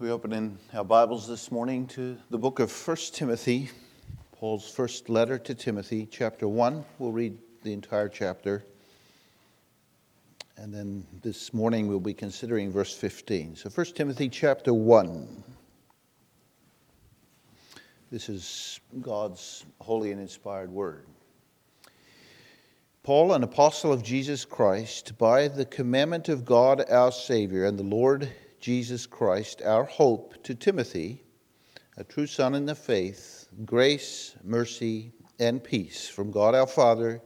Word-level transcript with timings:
We 0.00 0.10
open 0.10 0.32
in 0.32 0.58
our 0.72 0.82
Bibles 0.82 1.28
this 1.28 1.52
morning 1.52 1.86
to 1.86 2.18
the 2.28 2.36
book 2.36 2.58
of 2.58 2.72
1 2.72 2.96
Timothy, 3.12 3.70
Paul's 4.32 4.68
first 4.68 5.08
letter 5.08 5.38
to 5.38 5.54
Timothy, 5.54 6.08
chapter 6.10 6.48
1. 6.48 6.84
We'll 6.98 7.12
read 7.12 7.38
the 7.62 7.72
entire 7.72 8.08
chapter. 8.08 8.64
And 10.56 10.74
then 10.74 11.06
this 11.22 11.54
morning 11.54 11.86
we'll 11.86 12.00
be 12.00 12.12
considering 12.12 12.72
verse 12.72 12.92
15. 12.92 13.54
So 13.54 13.70
1 13.70 13.86
Timothy 13.94 14.28
chapter 14.28 14.74
1. 14.74 15.44
This 18.10 18.28
is 18.28 18.80
God's 19.00 19.64
holy 19.80 20.10
and 20.10 20.20
inspired 20.20 20.72
word. 20.72 21.06
Paul, 23.04 23.32
an 23.32 23.44
apostle 23.44 23.92
of 23.92 24.02
Jesus 24.02 24.44
Christ, 24.44 25.16
by 25.18 25.46
the 25.46 25.64
commandment 25.64 26.28
of 26.28 26.44
God 26.44 26.84
our 26.90 27.12
Savior 27.12 27.66
and 27.66 27.78
the 27.78 27.84
Lord 27.84 28.28
Jesus 28.64 29.04
Christ, 29.04 29.60
our 29.60 29.84
hope, 29.84 30.42
to 30.44 30.54
Timothy, 30.54 31.22
a 31.98 32.02
true 32.02 32.26
son 32.26 32.54
in 32.54 32.64
the 32.64 32.74
faith, 32.74 33.46
grace, 33.66 34.34
mercy, 34.42 35.12
and 35.38 35.62
peace 35.62 36.08
from 36.08 36.30
God 36.30 36.54
our 36.54 36.66
Father 36.66 37.20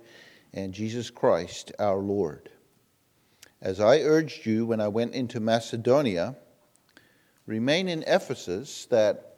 and 0.53 0.75
Jesus 0.75 1.11
Christ 1.11 1.71
our 1.79 1.99
Lord. 1.99 2.51
As 3.63 3.79
I 3.79 4.01
urged 4.01 4.47
you 4.47 4.67
when 4.67 4.81
I 4.81 4.89
went 4.89 5.15
into 5.15 5.39
Macedonia, 5.39 6.35
remain 7.47 7.89
in 7.89 8.03
Ephesus 8.09 8.87
that 8.87 9.37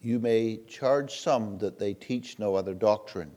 you 0.00 0.18
may 0.18 0.56
charge 0.66 1.20
some 1.20 1.56
that 1.58 1.78
they 1.78 1.94
teach 1.94 2.40
no 2.40 2.56
other 2.56 2.74
doctrine 2.74 3.30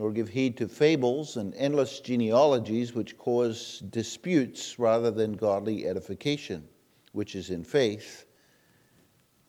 nor 0.00 0.10
give 0.10 0.30
heed 0.30 0.56
to 0.56 0.66
fables 0.66 1.36
and 1.36 1.54
endless 1.56 2.00
genealogies 2.00 2.94
which 2.94 3.18
cause 3.18 3.80
disputes 3.90 4.78
rather 4.78 5.10
than 5.10 5.34
godly 5.34 5.86
edification, 5.86 6.66
which 7.12 7.36
is 7.36 7.50
in 7.50 7.62
faith. 7.62 8.24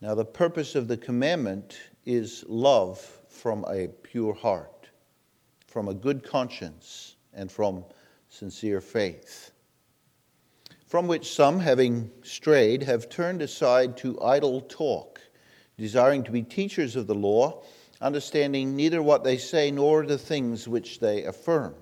Now, 0.02 0.14
the 0.14 0.26
purpose 0.26 0.74
of 0.74 0.88
the 0.88 0.96
commandment 0.98 1.78
is 2.04 2.44
love 2.46 2.98
from 3.30 3.64
a 3.66 3.88
pure 4.02 4.34
heart, 4.34 4.90
from 5.68 5.88
a 5.88 5.94
good 5.94 6.22
conscience, 6.22 7.16
and 7.32 7.50
from 7.50 7.82
sincere 8.28 8.82
faith. 8.82 9.52
From 10.86 11.06
which 11.06 11.32
some, 11.34 11.60
having 11.60 12.10
strayed, 12.22 12.82
have 12.82 13.08
turned 13.08 13.40
aside 13.40 13.96
to 13.98 14.20
idle 14.20 14.60
talk, 14.60 15.18
desiring 15.78 16.22
to 16.24 16.30
be 16.30 16.42
teachers 16.42 16.94
of 16.94 17.06
the 17.06 17.14
law 17.14 17.62
understanding 18.02 18.74
neither 18.74 19.02
what 19.02 19.24
they 19.24 19.38
say 19.38 19.70
nor 19.70 20.04
the 20.04 20.18
things 20.18 20.66
which 20.66 20.98
they 20.98 21.24
affirm. 21.24 21.74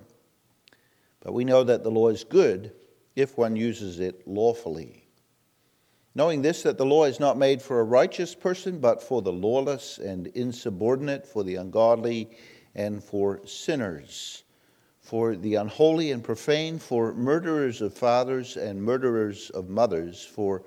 But 1.19 1.33
we 1.33 1.43
know 1.43 1.63
that 1.63 1.83
the 1.83 1.91
law 1.91 2.09
is 2.09 2.23
good 2.23 2.71
if 3.15 3.37
one 3.37 3.55
uses 3.55 3.99
it 3.99 4.27
lawfully. 4.27 5.07
Knowing 6.13 6.41
this, 6.41 6.63
that 6.63 6.77
the 6.77 6.85
law 6.85 7.05
is 7.05 7.19
not 7.19 7.37
made 7.37 7.61
for 7.61 7.79
a 7.79 7.85
righteous 7.85 8.35
person, 8.35 8.79
but 8.79 9.01
for 9.01 9.21
the 9.21 9.31
lawless 9.31 9.97
and 9.97 10.27
insubordinate, 10.27 11.25
for 11.25 11.43
the 11.43 11.55
ungodly, 11.55 12.29
and 12.75 13.03
for 13.03 13.45
sinners, 13.45 14.43
for 14.99 15.35
the 15.35 15.55
unholy 15.55 16.11
and 16.11 16.23
profane, 16.23 16.77
for 16.77 17.13
murderers 17.13 17.81
of 17.81 17.93
fathers 17.93 18.57
and 18.57 18.81
murderers 18.81 19.49
of 19.51 19.69
mothers, 19.69 20.23
for 20.23 20.63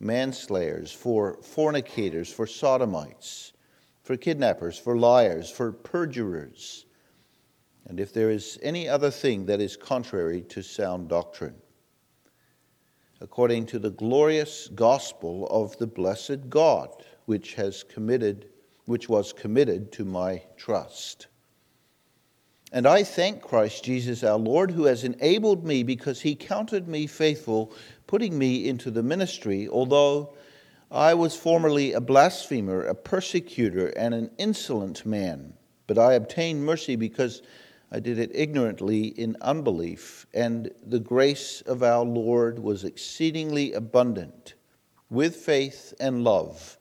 manslayers, 0.00 0.92
for 0.92 1.38
fornicators, 1.42 2.32
for 2.32 2.46
sodomites 2.46 3.52
for 4.08 4.16
kidnappers, 4.16 4.78
for 4.78 4.96
liars, 4.96 5.50
for 5.50 5.70
perjurers, 5.70 6.86
and 7.84 8.00
if 8.00 8.10
there 8.10 8.30
is 8.30 8.58
any 8.62 8.88
other 8.88 9.10
thing 9.10 9.44
that 9.44 9.60
is 9.60 9.76
contrary 9.76 10.40
to 10.40 10.62
sound 10.62 11.10
doctrine, 11.10 11.54
according 13.20 13.66
to 13.66 13.78
the 13.78 13.90
glorious 13.90 14.68
gospel 14.68 15.46
of 15.48 15.76
the 15.76 15.86
blessed 15.86 16.48
God, 16.48 16.88
which 17.26 17.52
has 17.52 17.82
committed 17.82 18.48
which 18.86 19.10
was 19.10 19.34
committed 19.34 19.92
to 19.92 20.06
my 20.06 20.42
trust. 20.56 21.26
And 22.72 22.86
I 22.86 23.02
thank 23.02 23.42
Christ 23.42 23.84
Jesus 23.84 24.24
our 24.24 24.38
Lord, 24.38 24.70
who 24.70 24.84
has 24.84 25.04
enabled 25.04 25.66
me 25.66 25.82
because 25.82 26.22
he 26.22 26.34
counted 26.34 26.88
me 26.88 27.06
faithful, 27.06 27.74
putting 28.06 28.38
me 28.38 28.70
into 28.70 28.90
the 28.90 29.02
ministry, 29.02 29.68
although 29.68 30.32
I 30.90 31.12
was 31.12 31.36
formerly 31.36 31.92
a 31.92 32.00
blasphemer, 32.00 32.82
a 32.82 32.94
persecutor, 32.94 33.88
and 33.88 34.14
an 34.14 34.30
insolent 34.38 35.04
man, 35.04 35.52
but 35.86 35.98
I 35.98 36.14
obtained 36.14 36.64
mercy 36.64 36.96
because 36.96 37.42
I 37.90 38.00
did 38.00 38.18
it 38.18 38.30
ignorantly 38.34 39.08
in 39.08 39.36
unbelief, 39.42 40.26
and 40.32 40.70
the 40.86 40.98
grace 40.98 41.60
of 41.62 41.82
our 41.82 42.04
Lord 42.04 42.58
was 42.58 42.84
exceedingly 42.84 43.74
abundant 43.74 44.54
with 45.10 45.36
faith 45.36 45.92
and 46.00 46.24
love 46.24 46.78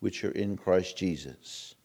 which 0.00 0.24
are 0.24 0.32
in 0.32 0.56
Christ 0.56 0.96
Jesus. 0.96 1.76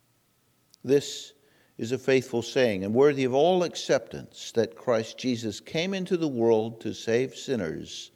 This 0.83 1.33
is 1.77 1.91
a 1.91 1.97
faithful 1.97 2.41
saying 2.41 2.83
and 2.83 2.93
worthy 2.93 3.23
of 3.23 3.33
all 3.33 3.63
acceptance 3.63 4.51
that 4.53 4.75
Christ 4.75 5.17
Jesus 5.17 5.59
came 5.59 5.93
into 5.93 6.17
the 6.17 6.27
world 6.27 6.81
to 6.81 6.93
save 6.93 7.35
sinners, 7.35 8.11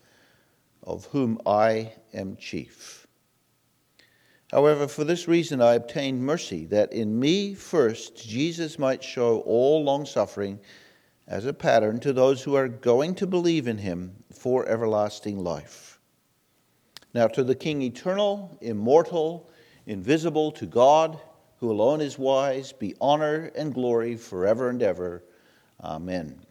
of 0.83 1.05
whom 1.05 1.39
I 1.45 1.93
am 2.13 2.37
chief. 2.37 3.04
However, 4.51 4.87
for 4.87 5.03
this 5.03 5.27
reason 5.27 5.61
I 5.61 5.73
obtained 5.73 6.21
mercy, 6.21 6.65
that 6.67 6.93
in 6.93 7.19
me 7.19 7.55
first 7.55 8.15
Jesus 8.15 8.77
might 8.77 9.03
show 9.03 9.39
all 9.41 9.83
longsuffering 9.83 10.59
as 11.27 11.45
a 11.45 11.53
pattern 11.53 11.99
to 12.01 12.13
those 12.13 12.43
who 12.43 12.55
are 12.55 12.67
going 12.67 13.15
to 13.15 13.27
believe 13.27 13.67
in 13.67 13.79
him 13.79 14.23
for 14.31 14.67
everlasting 14.67 15.43
life. 15.43 15.99
Now, 17.13 17.27
to 17.29 17.43
the 17.43 17.55
King 17.55 17.81
eternal, 17.81 18.55
immortal, 18.61 19.49
invisible, 19.87 20.51
to 20.51 20.65
God, 20.65 21.19
who 21.59 21.71
alone 21.71 22.01
is 22.01 22.19
wise, 22.19 22.71
be 22.73 22.93
honor 23.01 23.51
and 23.55 23.73
glory 23.73 24.15
forever 24.15 24.69
and 24.69 24.83
ever. 24.83 25.23
Amen. 25.81 26.45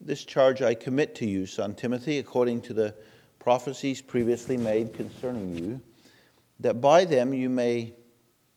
This 0.00 0.24
charge 0.24 0.62
I 0.62 0.74
commit 0.74 1.14
to 1.16 1.26
you, 1.26 1.46
son 1.46 1.74
Timothy, 1.74 2.18
according 2.18 2.60
to 2.62 2.74
the 2.74 2.94
prophecies 3.38 4.00
previously 4.02 4.56
made 4.56 4.92
concerning 4.92 5.56
you 5.56 5.80
that 6.64 6.80
by 6.80 7.04
them 7.04 7.34
you 7.34 7.50
may 7.50 7.92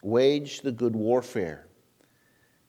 wage 0.01 0.61
the 0.61 0.71
good 0.71 0.95
warfare, 0.95 1.67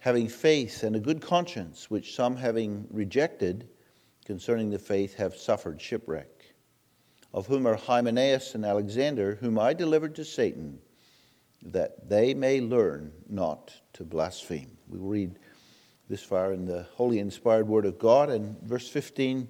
having 0.00 0.26
faith 0.26 0.82
and 0.82 0.96
a 0.96 1.00
good 1.00 1.22
conscience, 1.22 1.88
which 1.88 2.16
some 2.16 2.34
having 2.34 2.84
rejected 2.90 3.68
concerning 4.24 4.68
the 4.68 4.80
faith 4.80 5.14
have 5.14 5.36
suffered 5.36 5.80
shipwreck, 5.80 6.56
of 7.32 7.46
whom 7.46 7.68
are 7.68 7.76
Hymenaeus 7.76 8.56
and 8.56 8.64
Alexander, 8.64 9.36
whom 9.36 9.60
I 9.60 9.74
delivered 9.74 10.16
to 10.16 10.24
Satan, 10.24 10.80
that 11.66 12.08
they 12.08 12.34
may 12.34 12.60
learn 12.60 13.12
not 13.28 13.72
to 13.92 14.02
blaspheme. 14.02 14.76
We 14.88 14.98
read 14.98 15.38
this 16.08 16.24
far 16.24 16.52
in 16.52 16.64
the 16.64 16.82
holy 16.94 17.20
inspired 17.20 17.68
word 17.68 17.86
of 17.86 17.96
God, 18.00 18.28
and 18.28 18.60
verse 18.62 18.88
15 18.88 19.46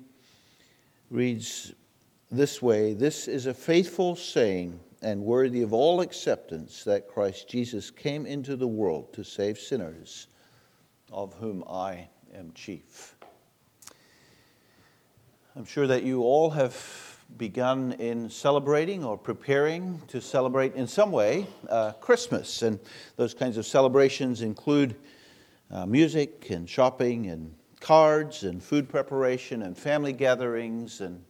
reads 1.09 1.73
this 2.31 2.61
way 2.61 2.93
This 2.93 3.27
is 3.27 3.47
a 3.47 3.55
faithful 3.55 4.17
saying 4.17 4.81
and 5.03 5.23
worthy 5.23 5.63
of 5.63 5.73
all 5.73 6.01
acceptance 6.01 6.85
that 6.85 7.09
Christ 7.09 7.49
Jesus 7.49 7.91
came 7.91 8.27
into 8.27 8.57
the 8.57 8.67
world 8.67 9.13
to 9.13 9.25
save 9.25 9.59
sinners, 9.59 10.27
of 11.13 11.35
whom 11.35 11.65
I 11.69 12.09
am 12.35 12.53
chief. 12.53 13.15
I'm 15.57 15.65
sure 15.65 15.87
that 15.87 16.03
you 16.03 16.23
all 16.23 16.51
have 16.51 17.19
begun 17.37 17.93
in 17.93 18.31
celebrating 18.31 19.05
or 19.05 19.19
preparing 19.19 20.01
to 20.09 20.21
celebrate 20.21 20.75
in 20.75 20.87
some 20.87 21.13
way 21.13 21.47
uh, 21.69 21.93
Christmas. 21.93 22.63
And 22.63 22.79
those 23.17 23.35
kinds 23.35 23.57
of 23.57 23.67
celebrations 23.67 24.41
include 24.41 24.97
uh, 25.71 25.85
music 25.85 26.51
and 26.51 26.69
shopping 26.69 27.27
and 27.27 27.55
cards 27.81 28.45
and 28.45 28.63
food 28.63 28.89
preparation 28.89 29.63
and 29.63 29.77
family 29.77 30.13
gatherings 30.13 31.01
and 31.01 31.23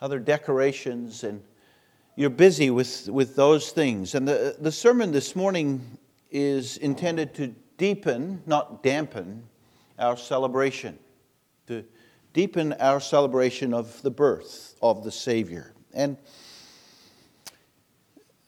other 0.00 0.18
decorations 0.18 1.22
and 1.22 1.42
you're 2.16 2.30
busy 2.30 2.70
with, 2.70 3.08
with 3.08 3.36
those 3.36 3.70
things. 3.70 4.14
And 4.14 4.26
the, 4.28 4.56
the 4.58 4.72
sermon 4.72 5.12
this 5.12 5.34
morning 5.34 5.98
is 6.30 6.76
intended 6.78 7.34
to 7.34 7.54
deepen, 7.78 8.42
not 8.46 8.82
dampen, 8.82 9.44
our 9.98 10.16
celebration, 10.16 10.98
to 11.66 11.84
deepen 12.32 12.74
our 12.74 13.00
celebration 13.00 13.72
of 13.72 14.00
the 14.02 14.10
birth 14.10 14.74
of 14.82 15.04
the 15.04 15.12
Savior. 15.12 15.72
And 15.94 16.16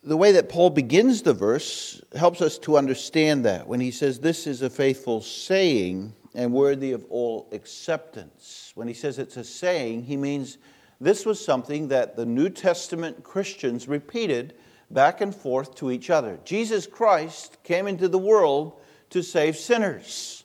the 0.03 0.17
way 0.17 0.33
that 0.33 0.49
Paul 0.49 0.71
begins 0.71 1.23
the 1.23 1.33
verse 1.33 2.03
helps 2.15 2.43
us 2.43 2.59
to 2.59 2.77
understand 2.77 3.45
that 3.47 3.67
when 3.67 3.81
he 3.81 3.91
says, 3.91 4.21
This 4.21 4.47
is 4.47 4.63
a 4.63 4.71
faithful 4.71 5.23
saying 5.23 6.13
and 6.35 6.53
worthy 6.53 6.93
of 6.93 7.05
all 7.09 7.49
acceptance. 7.53 8.73
When 8.75 8.89
he 8.89 8.95
says 8.95 9.19
it's 9.19 9.37
a 9.37 9.45
saying, 9.45 10.05
he 10.05 10.17
means 10.17 10.59
this 11.05 11.27
was 11.27 11.45
something 11.45 11.89
that 11.89 12.17
the 12.17 12.27
New 12.27 12.49
Testament 12.49 13.23
Christians 13.23 13.89
repeated 13.89 14.55
back 14.91 15.21
and 15.21 15.35
forth 15.35 15.75
to 15.77 15.91
each 15.91 16.11
other. 16.11 16.39
Jesus 16.45 16.87
Christ 16.87 17.59
came 17.62 17.87
into 17.87 18.09
the 18.09 18.19
world 18.19 18.81
to 19.11 19.23
save 19.23 19.56
sinners. 19.56 20.45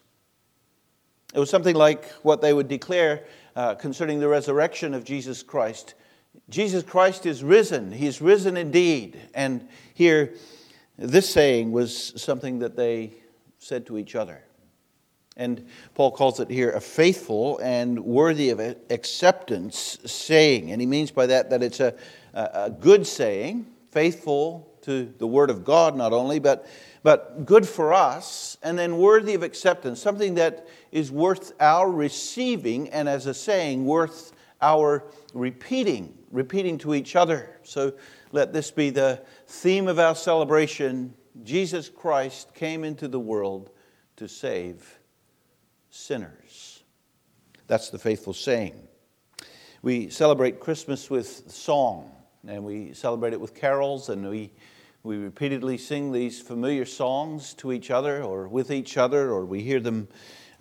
It 1.34 1.40
was 1.40 1.50
something 1.50 1.76
like 1.76 2.10
what 2.24 2.42
they 2.42 2.54
would 2.54 2.68
declare 2.68 3.26
uh, 3.56 3.76
concerning 3.76 4.20
the 4.20 4.28
resurrection 4.28 4.94
of 4.94 5.04
Jesus 5.04 5.44
Christ 5.44 5.96
Jesus 6.50 6.84
Christ 6.84 7.26
is 7.26 7.44
risen. 7.44 7.92
He's 7.92 8.22
risen 8.22 8.58
indeed. 8.58 9.20
And 9.34 9.68
here, 9.94 10.34
this 10.98 11.30
saying 11.30 11.72
was 11.72 12.14
something 12.22 12.60
that 12.60 12.76
they 12.76 13.14
said 13.60 13.86
to 13.88 13.98
each 13.98 14.16
other. 14.16 14.44
And 15.40 15.66
Paul 15.96 16.12
calls 16.12 16.42
it 16.42 16.50
here 16.50 16.72
a 16.72 16.82
faithful 16.82 17.60
and 17.60 18.04
worthy 18.04 18.50
of 18.50 18.60
acceptance 18.60 19.98
saying. 20.06 20.70
And 20.70 20.82
he 20.82 20.86
means 20.86 21.12
by 21.12 21.28
that 21.28 21.50
that 21.50 21.64
it's 21.64 21.80
a, 21.80 21.96
a 22.34 22.70
good 22.70 23.08
saying, 23.08 23.66
faithful 23.90 24.70
to 24.82 25.14
the 25.18 25.26
Word 25.26 25.50
of 25.50 25.64
God 25.64 25.96
not 25.96 26.12
only, 26.12 26.40
but, 26.40 26.68
but 27.04 27.46
good 27.46 27.66
for 27.66 27.94
us, 27.94 28.58
and 28.62 28.78
then 28.78 28.98
worthy 28.98 29.34
of 29.34 29.42
acceptance, 29.42 30.02
something 30.02 30.36
that 30.36 30.68
is 30.92 31.10
worth 31.10 31.54
our 31.62 31.90
receiving, 31.90 32.90
and 32.90 33.08
as 33.08 33.26
a 33.26 33.34
saying, 33.34 33.86
worth 33.86 34.34
our 34.62 35.06
repeating, 35.34 36.18
repeating 36.32 36.78
to 36.80 36.94
each 36.94 37.16
other. 37.16 37.56
So 37.64 37.94
let 38.34 38.52
this 38.52 38.72
be 38.72 38.90
the 38.90 39.22
theme 39.48 39.88
of 39.88 40.00
our 40.00 40.16
celebration. 40.16 41.14
Jesus 41.46 41.88
Christ 41.88 42.54
came 42.54 42.84
into 42.84 43.08
the 43.08 43.22
world 43.22 43.70
to 44.18 44.28
save 44.28 44.99
sinners. 46.00 46.84
That's 47.68 47.90
the 47.90 48.00
faithful 48.00 48.34
saying. 48.34 48.88
We 49.82 50.10
celebrate 50.10 50.60
Christmas 50.60 51.10
with 51.10 51.52
song, 51.52 52.12
and 52.48 52.64
we 52.64 52.94
celebrate 52.94 53.34
it 53.34 53.40
with 53.40 53.54
carols, 53.54 54.10
and 54.10 54.28
we, 54.28 54.52
we 55.04 55.18
repeatedly 55.18 55.78
sing 55.78 56.12
these 56.12 56.42
familiar 56.42 56.86
songs 56.86 57.54
to 57.56 57.72
each 57.72 57.92
other 57.92 58.24
or 58.24 58.48
with 58.48 58.72
each 58.72 58.98
other, 58.98 59.32
or 59.32 59.46
we 59.46 59.62
hear 59.62 59.80
them 59.80 60.08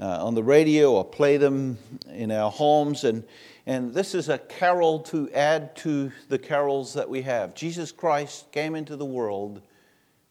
uh, 0.01 0.25
on 0.25 0.35
the 0.35 0.43
radio 0.43 0.93
or 0.93 1.05
play 1.05 1.37
them 1.37 1.79
in 2.13 2.31
our 2.31 2.51
homes. 2.51 3.05
And, 3.05 3.25
and 3.67 3.95
this 3.95 4.15
is 4.15 4.29
a 4.29 4.39
carol 4.39 5.01
to 5.01 5.31
add 5.33 5.75
to 5.77 6.13
the 6.29 6.39
carols 6.39 6.95
that 6.95 7.09
we 7.09 7.23
have. 7.23 7.55
Jesus 7.55 7.91
Christ 7.91 8.53
came 8.53 8.75
into 8.75 8.97
the 8.97 9.05
world 9.05 9.63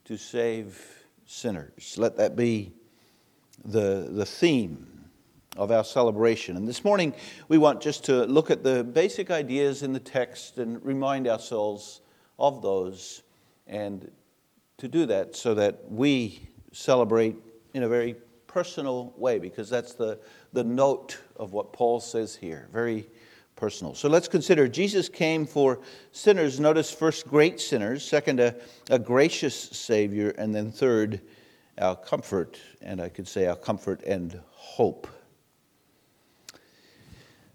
to 0.06 0.18
save 0.18 1.06
sinners. 1.26 1.96
Let 1.98 2.18
that 2.18 2.36
be 2.36 2.72
the, 3.66 4.08
the 4.10 4.26
theme 4.26 4.97
of 5.58 5.72
our 5.72 5.84
celebration. 5.84 6.56
And 6.56 6.68
this 6.68 6.86
morning, 6.86 7.14
we 7.48 7.58
want 7.58 7.82
just 7.82 8.06
to 8.06 8.26
look 8.26 8.52
at 8.52 8.64
the 8.64 8.84
basic 8.84 9.32
ideas 9.32 9.84
in 9.84 9.92
the 9.92 10.00
text 10.00 10.58
and 10.58 10.84
remind 10.86 11.28
ourselves 11.28 12.02
of 12.40 12.62
those, 12.62 13.24
and 13.66 14.12
to 14.78 14.88
do 14.88 15.08
that 15.08 15.36
so 15.36 15.56
that 15.56 15.90
we 15.90 16.48
celebrate 16.72 17.36
in 17.74 17.84
a 17.84 17.90
very 17.90 18.16
personal 18.46 19.14
way, 19.18 19.40
because 19.40 19.70
that's 19.70 19.94
the, 19.94 20.20
the 20.54 20.64
note 20.64 21.18
of 21.36 21.54
what 21.54 21.74
Paul 21.74 22.00
says 22.00 22.36
here. 22.36 22.70
Very 22.72 23.08
personal. 23.56 23.96
So 23.96 24.08
let's 24.08 24.28
consider 24.28 24.68
Jesus 24.68 25.10
came 25.10 25.46
for 25.46 25.80
sinners. 26.12 26.60
Notice 26.60 26.92
first, 26.92 27.28
great 27.28 27.60
sinners. 27.60 28.08
Second, 28.08 28.40
a, 28.40 28.56
a 28.92 29.00
gracious 29.00 29.56
Savior. 29.56 30.30
And 30.38 30.54
then 30.54 30.72
third, 30.72 31.22
our 31.80 31.96
comfort, 31.96 32.60
and 32.82 33.02
I 33.02 33.10
could 33.10 33.28
say 33.28 33.48
our 33.48 33.56
comfort 33.56 34.04
and 34.04 34.40
hope. 34.52 35.08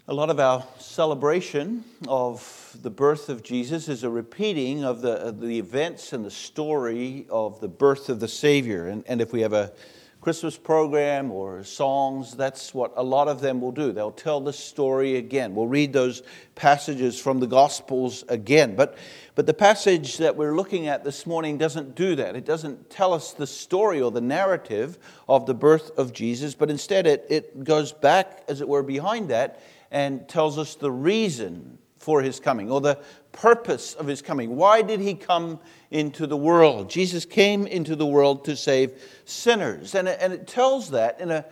A 0.08 0.14
lot 0.14 0.30
of 0.30 0.40
our 0.40 0.66
celebration 0.80 1.84
of 2.08 2.76
the 2.82 2.90
birth 2.90 3.28
of 3.28 3.44
Jesus 3.44 3.88
is 3.88 4.02
a 4.02 4.10
repeating 4.10 4.82
of 4.82 5.00
the, 5.00 5.12
of 5.12 5.40
the 5.40 5.60
events 5.60 6.12
and 6.12 6.24
the 6.24 6.30
story 6.30 7.24
of 7.30 7.60
the 7.60 7.68
birth 7.68 8.08
of 8.08 8.18
the 8.18 8.26
Savior. 8.26 8.88
And, 8.88 9.04
and 9.06 9.20
if 9.20 9.32
we 9.32 9.42
have 9.42 9.52
a 9.52 9.72
Christmas 10.20 10.58
program 10.58 11.30
or 11.30 11.62
songs, 11.62 12.34
that's 12.34 12.74
what 12.74 12.92
a 12.96 13.02
lot 13.02 13.28
of 13.28 13.40
them 13.40 13.60
will 13.60 13.70
do. 13.70 13.92
They'll 13.92 14.10
tell 14.10 14.40
the 14.40 14.52
story 14.52 15.18
again. 15.18 15.54
We'll 15.54 15.68
read 15.68 15.92
those 15.92 16.24
passages 16.56 17.20
from 17.20 17.38
the 17.38 17.46
Gospels 17.46 18.24
again. 18.28 18.74
But, 18.74 18.98
but 19.36 19.46
the 19.46 19.54
passage 19.54 20.16
that 20.16 20.34
we're 20.34 20.56
looking 20.56 20.88
at 20.88 21.04
this 21.04 21.26
morning 21.26 21.58
doesn't 21.58 21.94
do 21.94 22.16
that. 22.16 22.34
It 22.34 22.44
doesn't 22.44 22.90
tell 22.90 23.14
us 23.14 23.34
the 23.34 23.46
story 23.46 24.02
or 24.02 24.10
the 24.10 24.20
narrative 24.20 24.98
of 25.28 25.46
the 25.46 25.54
birth 25.54 25.96
of 25.96 26.12
Jesus, 26.12 26.56
but 26.56 26.70
instead 26.70 27.06
it, 27.06 27.24
it 27.30 27.62
goes 27.62 27.92
back, 27.92 28.42
as 28.48 28.60
it 28.60 28.66
were, 28.66 28.82
behind 28.82 29.28
that 29.28 29.60
and 29.92 30.26
tells 30.26 30.58
us 30.58 30.74
the 30.74 30.90
reason 30.90 31.78
for 31.98 32.22
his 32.22 32.40
coming 32.40 32.68
or 32.70 32.80
the 32.80 32.98
purpose 33.30 33.94
of 33.94 34.06
his 34.06 34.22
coming. 34.22 34.56
Why 34.56 34.82
did 34.82 34.98
he 34.98 35.14
come 35.14 35.60
into 35.90 36.26
the 36.26 36.36
world? 36.36 36.90
Jesus 36.90 37.24
came 37.24 37.66
into 37.66 37.94
the 37.94 38.06
world 38.06 38.44
to 38.46 38.56
save 38.56 39.00
sinners. 39.24 39.94
And 39.94 40.08
it, 40.08 40.18
and 40.20 40.32
it 40.32 40.48
tells 40.48 40.90
that 40.90 41.20
in 41.20 41.30
a 41.30 41.44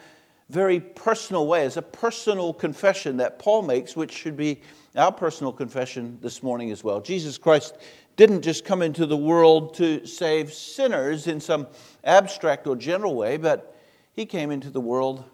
very 0.49 0.81
personal 0.81 1.47
way, 1.47 1.65
as 1.65 1.77
a 1.77 1.83
personal 1.83 2.53
confession 2.53 3.19
that 3.19 3.39
Paul 3.39 3.63
makes, 3.63 3.95
which 3.95 4.11
should 4.11 4.37
be 4.37 4.63
our 4.97 5.13
personal 5.13 5.53
confession 5.53 6.19
this 6.21 6.43
morning 6.43 6.73
as 6.73 6.83
well. 6.83 7.01
Jesus 7.01 7.39
Christ 7.39 7.77
didn't 8.17 8.43
just 8.43 8.65
come 8.65 8.83
into 8.83 9.07
the 9.07 9.17
world 9.17 9.75
to 9.75 10.05
save 10.07 10.53
sinners 10.53 11.29
in 11.29 11.41
some 11.41 11.69
abstract 12.03 12.67
or 12.67 12.75
general 12.75 13.15
way, 13.15 13.37
but 13.37 13.77
he 14.13 14.27
came 14.27 14.51
into 14.51 14.71
the 14.71 14.81
world 14.81 15.25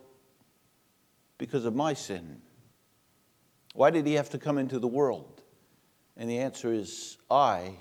because 1.39 1.65
of 1.65 1.75
my 1.75 1.95
sin. 1.95 2.43
Why 3.77 3.91
did 3.91 4.07
he 4.07 4.15
have 4.15 4.31
to 4.31 4.39
come 4.39 4.57
into 4.57 4.79
the 4.79 4.89
world? 4.89 5.43
And 6.17 6.31
the 6.31 6.39
answer 6.39 6.73
is 6.73 7.19
I 7.31 7.75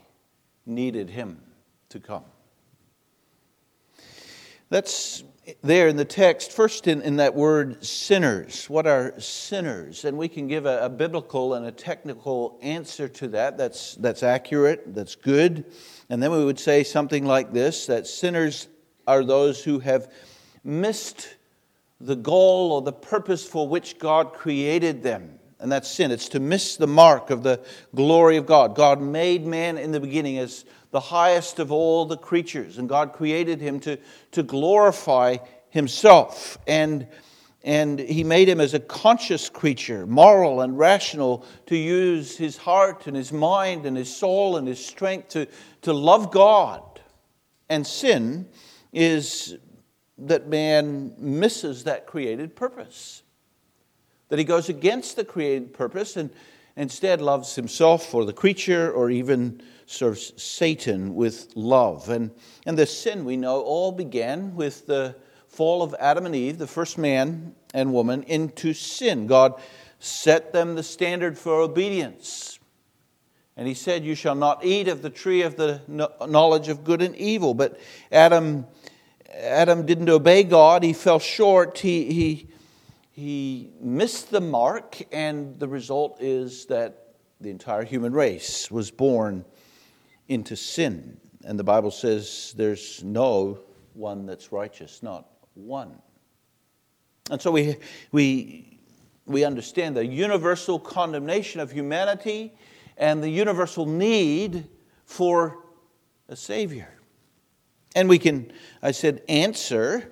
needed 0.65 1.09
him 1.09 1.41
to 1.89 2.01
come. 2.01 2.25
That's 4.69 5.23
there 5.61 5.87
in 5.87 5.95
the 5.95 6.03
text, 6.03 6.51
first 6.51 6.87
in, 6.87 7.01
in 7.01 7.15
that 7.17 7.33
word 7.33 7.85
sinners. 7.85 8.69
What 8.69 8.87
are 8.87 9.17
sinners? 9.21 10.03
And 10.03 10.17
we 10.17 10.27
can 10.27 10.47
give 10.47 10.65
a, 10.65 10.85
a 10.85 10.89
biblical 10.89 11.53
and 11.53 11.65
a 11.65 11.71
technical 11.71 12.59
answer 12.61 13.07
to 13.07 13.29
that 13.29 13.57
that's, 13.57 13.95
that's 13.95 14.21
accurate, 14.21 14.93
that's 14.93 15.15
good. 15.15 15.63
And 16.09 16.21
then 16.21 16.31
we 16.31 16.43
would 16.43 16.59
say 16.59 16.83
something 16.83 17.25
like 17.25 17.53
this 17.53 17.85
that 17.85 18.05
sinners 18.05 18.67
are 19.07 19.23
those 19.23 19.63
who 19.63 19.79
have 19.79 20.11
missed 20.61 21.35
the 22.01 22.17
goal 22.17 22.73
or 22.73 22.81
the 22.81 22.91
purpose 22.91 23.47
for 23.47 23.65
which 23.65 23.97
God 23.97 24.33
created 24.33 25.01
them 25.01 25.39
and 25.59 25.71
that's 25.71 25.89
sin. 25.89 26.11
It's 26.11 26.29
to 26.29 26.39
miss 26.39 26.75
the 26.75 26.87
mark 26.87 27.29
of 27.29 27.43
the 27.43 27.59
glory 27.93 28.37
of 28.37 28.45
God. 28.45 28.75
God 28.75 29.01
made 29.01 29.45
man 29.45 29.77
in 29.77 29.91
the 29.91 29.99
beginning 29.99 30.37
as 30.37 30.65
the 30.91 30.99
highest 30.99 31.59
of 31.59 31.71
all 31.71 32.05
the 32.05 32.17
creatures, 32.17 32.77
and 32.77 32.87
God 32.87 33.13
created 33.13 33.61
him 33.61 33.79
to, 33.81 33.97
to 34.31 34.43
glorify 34.43 35.37
himself. 35.69 36.57
And, 36.67 37.07
and 37.63 37.99
he 37.99 38.23
made 38.23 38.47
him 38.47 38.61
as 38.61 38.73
a 38.73 38.79
conscious 38.79 39.49
creature, 39.49 40.05
moral 40.05 40.61
and 40.61 40.77
rational, 40.77 41.45
to 41.65 41.75
use 41.75 42.37
his 42.37 42.57
heart 42.57 43.07
and 43.07 43.15
his 43.15 43.33
mind 43.33 43.85
and 43.85 43.97
his 43.97 44.15
soul 44.15 44.57
and 44.57 44.67
his 44.67 44.83
strength 44.85 45.29
to, 45.29 45.47
to 45.81 45.93
love 45.93 46.31
God. 46.31 46.81
And 47.69 47.85
sin 47.85 48.47
is 48.93 49.57
that 50.17 50.47
man 50.47 51.13
misses 51.17 51.83
that 51.85 52.07
created 52.07 52.55
purpose 52.55 53.23
that 54.35 54.39
he 54.39 54.43
goes 54.43 54.67
against 54.67 55.15
the 55.15 55.23
created 55.23 55.71
purpose 55.71 56.17
and 56.17 56.29
instead 56.75 57.21
loves 57.21 57.55
himself 57.55 58.13
or 58.13 58.25
the 58.25 58.33
creature 58.33 58.91
or 58.91 59.09
even 59.09 59.61
serves 59.85 60.33
Satan 60.35 61.15
with 61.15 61.53
love. 61.55 62.09
And, 62.09 62.31
and 62.65 62.77
the 62.77 62.85
sin 62.85 63.23
we 63.23 63.37
know 63.37 63.61
all 63.61 63.93
began 63.93 64.53
with 64.53 64.87
the 64.87 65.15
fall 65.47 65.81
of 65.81 65.95
Adam 66.01 66.25
and 66.25 66.35
Eve, 66.35 66.57
the 66.57 66.67
first 66.67 66.97
man 66.97 67.55
and 67.73 67.93
woman, 67.93 68.23
into 68.23 68.73
sin. 68.73 69.25
God 69.25 69.53
set 69.99 70.51
them 70.51 70.75
the 70.75 70.83
standard 70.83 71.37
for 71.37 71.61
obedience. 71.61 72.59
And 73.55 73.69
he 73.69 73.73
said, 73.73 74.03
You 74.03 74.15
shall 74.15 74.35
not 74.35 74.65
eat 74.65 74.89
of 74.89 75.01
the 75.01 75.09
tree 75.09 75.43
of 75.43 75.55
the 75.55 75.79
knowledge 76.27 76.67
of 76.67 76.83
good 76.83 77.01
and 77.01 77.15
evil. 77.15 77.53
But 77.53 77.79
Adam, 78.11 78.65
Adam 79.33 79.85
didn't 79.85 80.09
obey 80.09 80.43
God. 80.43 80.83
He 80.83 80.91
fell 80.91 81.19
short. 81.19 81.77
He, 81.77 82.11
he 82.11 82.49
he 83.15 83.71
missed 83.79 84.29
the 84.29 84.41
mark, 84.41 85.01
and 85.09 85.57
the 85.57 85.69
result 85.69 86.17
is 86.19 86.65
that 86.65 87.13
the 87.39 87.49
entire 87.49 87.85
human 87.85 88.11
race 88.11 88.69
was 88.69 88.91
born 88.91 89.45
into 90.27 90.57
sin. 90.57 91.17
And 91.45 91.57
the 91.57 91.63
Bible 91.63 91.91
says 91.91 92.53
there's 92.57 93.01
no 93.05 93.61
one 93.93 94.25
that's 94.25 94.51
righteous, 94.51 95.01
not 95.01 95.29
one. 95.53 95.97
And 97.31 97.41
so 97.41 97.51
we, 97.51 97.77
we, 98.11 98.81
we 99.25 99.45
understand 99.45 99.95
the 99.95 100.05
universal 100.05 100.77
condemnation 100.77 101.61
of 101.61 101.71
humanity 101.71 102.53
and 102.97 103.23
the 103.23 103.29
universal 103.29 103.85
need 103.85 104.67
for 105.05 105.63
a 106.27 106.35
Savior. 106.35 106.89
And 107.95 108.09
we 108.09 108.19
can, 108.19 108.51
I 108.81 108.91
said, 108.91 109.21
answer 109.29 110.11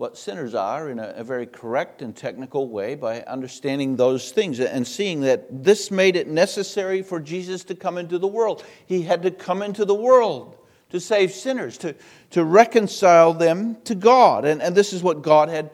what 0.00 0.16
sinners 0.16 0.54
are 0.54 0.88
in 0.88 0.98
a, 0.98 1.12
a, 1.16 1.22
very 1.22 1.44
correct 1.44 2.00
and 2.00 2.16
technical 2.16 2.70
way 2.70 2.94
by 2.94 3.20
understanding 3.24 3.96
those 3.96 4.32
things 4.32 4.58
and 4.58 4.86
seeing 4.86 5.20
that 5.20 5.62
this 5.62 5.90
made 5.90 6.16
it 6.16 6.26
necessary 6.26 7.02
for 7.02 7.20
Jesus 7.20 7.64
to 7.64 7.74
come 7.74 7.98
into 7.98 8.18
the 8.18 8.26
world. 8.26 8.64
He 8.86 9.02
had 9.02 9.22
to 9.24 9.30
come 9.30 9.60
into 9.60 9.84
the 9.84 9.94
world 9.94 10.56
to 10.88 11.00
save 11.00 11.32
sinners, 11.32 11.76
to, 11.76 11.94
to 12.30 12.42
reconcile 12.42 13.34
them 13.34 13.76
to 13.84 13.94
God. 13.94 14.46
And, 14.46 14.62
and 14.62 14.74
this 14.74 14.94
is 14.94 15.02
what 15.02 15.20
God 15.20 15.50
had 15.50 15.70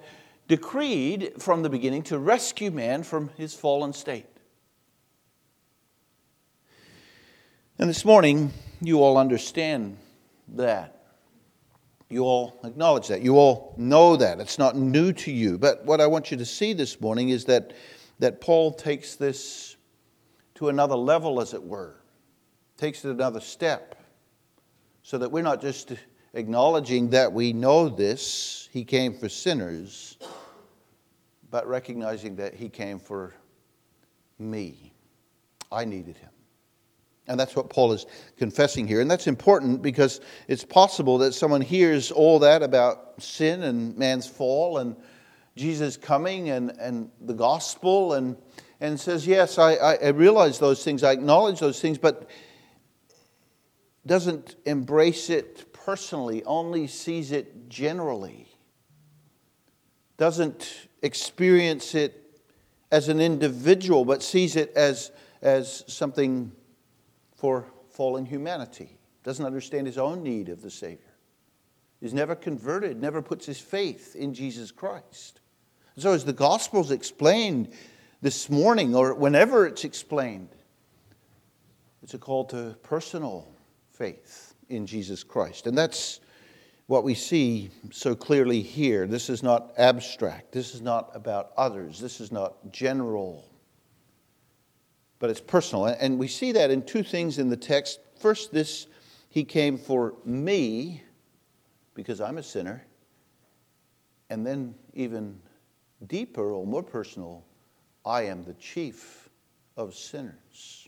decreed 0.49 1.35
from 1.38 1.62
the 1.62 1.71
beginning 1.71 2.02
to 2.02 2.18
rescue 2.18 2.73
man 2.73 3.04
from 3.04 3.30
his 3.37 3.54
fallen 3.54 3.92
state. 3.92 4.26
And 7.78 7.88
this 7.88 8.04
morning, 8.04 8.52
you 8.80 9.04
all 9.04 9.18
understand 9.18 9.99
that. 10.49 10.96
You 12.08 12.25
all 12.25 12.60
acknowledge 12.62 13.08
that. 13.08 13.22
You 13.22 13.36
all 13.36 13.75
know 13.76 14.16
that. 14.16 14.40
It's 14.40 14.58
not 14.58 14.76
new 14.76 15.12
to 15.12 15.32
you. 15.32 15.58
But 15.58 15.84
what 15.84 16.00
I 16.00 16.06
want 16.06 16.30
you 16.30 16.36
to 16.36 16.44
see 16.44 16.72
this 16.72 17.00
morning 17.00 17.30
is 17.30 17.46
that, 17.46 17.72
that 18.20 18.40
Paul 18.40 18.72
takes 18.72 19.16
this 19.16 19.76
to 20.54 20.68
another 20.68 20.94
level, 20.94 21.40
as 21.40 21.52
it 21.52 21.62
were, 21.62 22.00
takes 22.76 23.04
it 23.04 23.10
another 23.10 23.40
step, 23.40 24.00
so 25.02 25.18
that 25.18 25.30
we're 25.30 25.42
not 25.42 25.60
just 25.60 25.92
acknowledging 26.32 27.10
that 27.10 27.32
we 27.32 27.52
know 27.52 27.88
this, 27.88 28.68
he 28.72 28.84
came 28.84 29.14
for 29.14 29.28
sinners, 29.28 30.16
but 31.50 31.66
recognizing 31.66 32.36
that 32.36 32.54
he 32.54 32.68
came 32.68 32.98
for 32.98 33.34
me. 34.38 34.92
I 35.72 35.84
needed 35.84 36.16
him. 36.16 36.30
And 37.28 37.38
that's 37.38 37.56
what 37.56 37.71
Paul 37.71 37.92
is 37.92 38.06
confessing 38.37 38.87
here. 38.87 39.00
And 39.00 39.11
that's 39.11 39.26
important 39.26 39.83
because 39.83 40.21
it's 40.49 40.64
possible 40.64 41.18
that 41.18 41.33
someone 41.33 41.61
hears 41.61 42.11
all 42.12 42.38
that 42.40 42.62
about 42.62 43.21
sin 43.21 43.64
and 43.64 43.97
man's 43.97 44.26
fall 44.26 44.78
and 44.78 44.97
Jesus 45.56 45.97
coming 45.97 46.50
and, 46.50 46.71
and 46.78 47.11
the 47.21 47.35
gospel 47.35 48.12
and, 48.12 48.37
and 48.80 48.99
says, 49.00 49.26
Yes, 49.26 49.59
I, 49.59 49.75
I 49.75 50.09
realize 50.09 50.59
those 50.59 50.85
things, 50.85 51.02
I 51.02 51.12
acknowledge 51.12 51.59
those 51.59 51.80
things, 51.80 51.99
but 51.99 52.28
doesn't 54.04 54.54
embrace 54.66 55.30
it 55.30 55.73
personally, 55.73 56.45
only 56.45 56.87
sees 56.87 57.33
it 57.33 57.68
generally, 57.68 58.47
doesn't 60.16 60.88
experience 61.02 61.95
it 61.95 62.23
as 62.92 63.09
an 63.09 63.21
individual, 63.21 64.04
but 64.04 64.23
sees 64.23 64.56
it 64.56 64.73
as, 64.76 65.11
as 65.42 65.83
something 65.88 66.52
for 67.37 67.66
fallen 67.90 68.26
humanity, 68.26 68.99
doesn't 69.23 69.45
understand 69.45 69.87
his 69.87 69.99
own 69.99 70.23
need 70.23 70.49
of 70.49 70.62
the 70.62 70.71
Savior, 70.71 71.14
is 72.00 72.12
never 72.12 72.35
converted, 72.35 73.00
never 73.00 73.23
puts 73.23 73.47
his 73.47 73.61
faith 73.61 74.16
in 74.16 74.35
Jesus 74.35 74.71
Christ. 74.71 75.40
so, 75.97 76.12
as 76.12 76.25
the 76.25 76.33
Gospel's 76.33 76.90
explained 76.90 77.73
this 78.23 78.50
morning, 78.50 78.95
or 78.95 79.14
whenever 79.14 79.66
it's 79.66 79.85
explained, 79.85 80.49
it's 82.02 82.14
a 82.14 82.19
call 82.19 82.45
to 82.47 82.76
personal 82.83 83.49
faith 83.90 84.55
in 84.69 84.87
Jesus 84.87 85.23
Christ. 85.23 85.66
And 85.66 85.76
that's 85.76 86.21
what 86.87 87.05
we 87.05 87.14
see 87.14 87.71
so 87.90 88.14
clearly 88.14 88.62
here. 88.62 89.07
This 89.07 89.28
is 89.28 89.43
not 89.43 89.73
abstract, 89.76 90.52
this 90.52 90.75
is 90.75 90.81
not 90.81 91.11
about 91.14 91.50
others, 91.57 91.99
this 91.99 92.21
is 92.21 92.31
not 92.31 92.73
general 92.73 93.45
but 95.26 95.33
it's 95.33 95.40
personal. 95.40 95.87
And 95.87 96.21
we 96.21 96.28
see 96.28 96.52
that 96.52 96.71
in 96.71 96.83
two 96.83 97.02
things 97.02 97.40
in 97.40 97.49
the 97.49 97.56
text. 97.56 97.99
First, 98.21 98.52
this, 98.52 98.87
he 99.28 99.42
came 99.42 99.76
for 99.76 100.14
me 100.25 101.02
because 101.95 102.21
I'm 102.21 102.38
a 102.38 102.45
sinner. 102.45 102.87
And 104.30 104.47
then, 104.47 104.76
even 104.95 105.40
deeper 106.06 106.52
or 106.52 106.64
more 106.64 106.85
personal, 106.85 107.45
I 108.04 108.26
am 108.26 108.45
the 108.45 108.54
chief 108.54 109.28
of 109.76 109.97
sinners. 109.97 110.87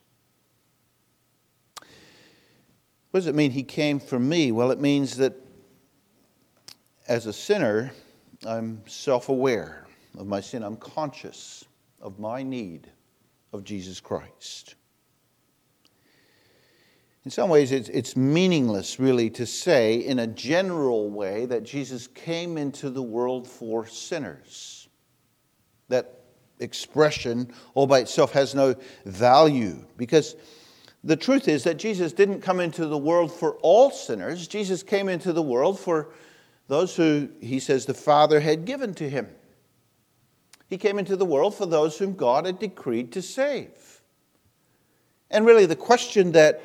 What 3.10 3.18
does 3.18 3.26
it 3.26 3.34
mean 3.34 3.50
he 3.50 3.64
came 3.64 3.98
for 3.98 4.20
me? 4.20 4.52
Well, 4.52 4.70
it 4.70 4.80
means 4.80 5.16
that 5.16 5.34
as 7.08 7.26
a 7.26 7.32
sinner, 7.32 7.90
I'm 8.46 8.82
self 8.86 9.30
aware 9.30 9.84
of 10.16 10.28
my 10.28 10.40
sin, 10.40 10.62
I'm 10.62 10.76
conscious 10.76 11.64
of 12.00 12.20
my 12.20 12.44
need 12.44 12.88
of 13.52 13.64
Jesus 13.64 14.00
Christ. 14.00 14.74
In 17.24 17.30
some 17.30 17.50
ways, 17.50 17.72
it's, 17.72 17.88
it's 17.90 18.16
meaningless, 18.16 18.98
really, 18.98 19.28
to 19.30 19.44
say 19.44 19.96
in 19.96 20.18
a 20.18 20.26
general 20.26 21.10
way 21.10 21.44
that 21.46 21.62
Jesus 21.62 22.06
came 22.06 22.56
into 22.56 22.88
the 22.88 23.02
world 23.02 23.46
for 23.46 23.86
sinners. 23.86 24.88
That 25.88 26.20
expression, 26.60 27.52
all 27.74 27.86
by 27.86 27.98
itself, 28.00 28.32
has 28.32 28.54
no 28.54 28.74
value 29.04 29.84
because 29.96 30.36
the 31.04 31.16
truth 31.16 31.48
is 31.48 31.64
that 31.64 31.76
Jesus 31.76 32.12
didn't 32.12 32.40
come 32.40 32.60
into 32.60 32.86
the 32.86 32.98
world 32.98 33.32
for 33.32 33.56
all 33.56 33.90
sinners. 33.90 34.48
Jesus 34.48 34.82
came 34.82 35.08
into 35.08 35.32
the 35.32 35.42
world 35.42 35.78
for 35.78 36.10
those 36.66 36.96
who, 36.96 37.28
he 37.40 37.60
says, 37.60 37.86
the 37.86 37.94
Father 37.94 38.40
had 38.40 38.64
given 38.64 38.94
to 38.94 39.08
him. 39.08 39.28
He 40.68 40.76
came 40.76 40.98
into 40.98 41.16
the 41.16 41.24
world 41.24 41.54
for 41.54 41.66
those 41.66 41.98
whom 41.98 42.14
God 42.14 42.44
had 42.44 42.58
decreed 42.58 43.12
to 43.12 43.22
save. 43.22 44.02
And 45.30 45.46
really, 45.46 45.66
the 45.66 45.76
question 45.76 46.32
that 46.32 46.62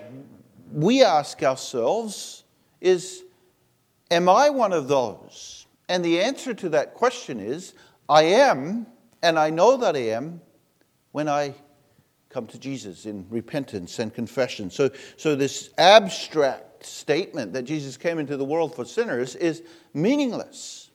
we 0.71 1.03
ask 1.03 1.41
ourselves 1.41 2.43
is 2.81 3.23
Am 4.11 4.29
I 4.29 4.49
one 4.49 4.73
of 4.73 4.87
those? 4.87 5.65
And 5.89 6.03
the 6.03 6.21
answer 6.21 6.53
to 6.53 6.69
that 6.69 6.93
question 6.93 7.39
is 7.39 7.73
I 8.07 8.23
am, 8.23 8.87
and 9.21 9.39
I 9.39 9.49
know 9.49 9.77
that 9.77 9.95
I 9.95 10.09
am 10.09 10.41
when 11.11 11.29
I 11.29 11.55
come 12.29 12.47
to 12.47 12.59
Jesus 12.59 13.05
in 13.05 13.25
repentance 13.29 13.99
and 13.99 14.13
confession. 14.13 14.69
So, 14.69 14.89
so 15.17 15.35
this 15.35 15.69
abstract 15.77 16.85
statement 16.85 17.53
that 17.53 17.63
Jesus 17.63 17.95
came 17.95 18.19
into 18.19 18.35
the 18.37 18.45
world 18.45 18.75
for 18.75 18.85
sinners 18.85 19.35
is 19.35 19.63
meaningless. 19.93 20.89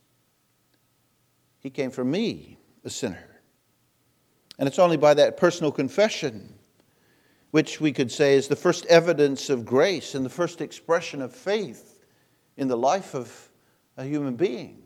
He 1.60 1.70
came 1.70 1.90
for 1.90 2.04
me 2.04 2.57
a 2.88 2.90
sinner. 2.90 3.22
And 4.58 4.66
it's 4.66 4.78
only 4.78 4.96
by 4.96 5.14
that 5.14 5.36
personal 5.36 5.70
confession, 5.70 6.54
which 7.50 7.80
we 7.80 7.92
could 7.92 8.10
say 8.10 8.34
is 8.34 8.48
the 8.48 8.56
first 8.56 8.86
evidence 8.86 9.50
of 9.50 9.66
grace 9.66 10.14
and 10.14 10.24
the 10.24 10.30
first 10.30 10.62
expression 10.62 11.20
of 11.20 11.32
faith 11.32 12.02
in 12.56 12.66
the 12.66 12.76
life 12.76 13.14
of 13.14 13.50
a 13.98 14.04
human 14.04 14.36
being. 14.36 14.82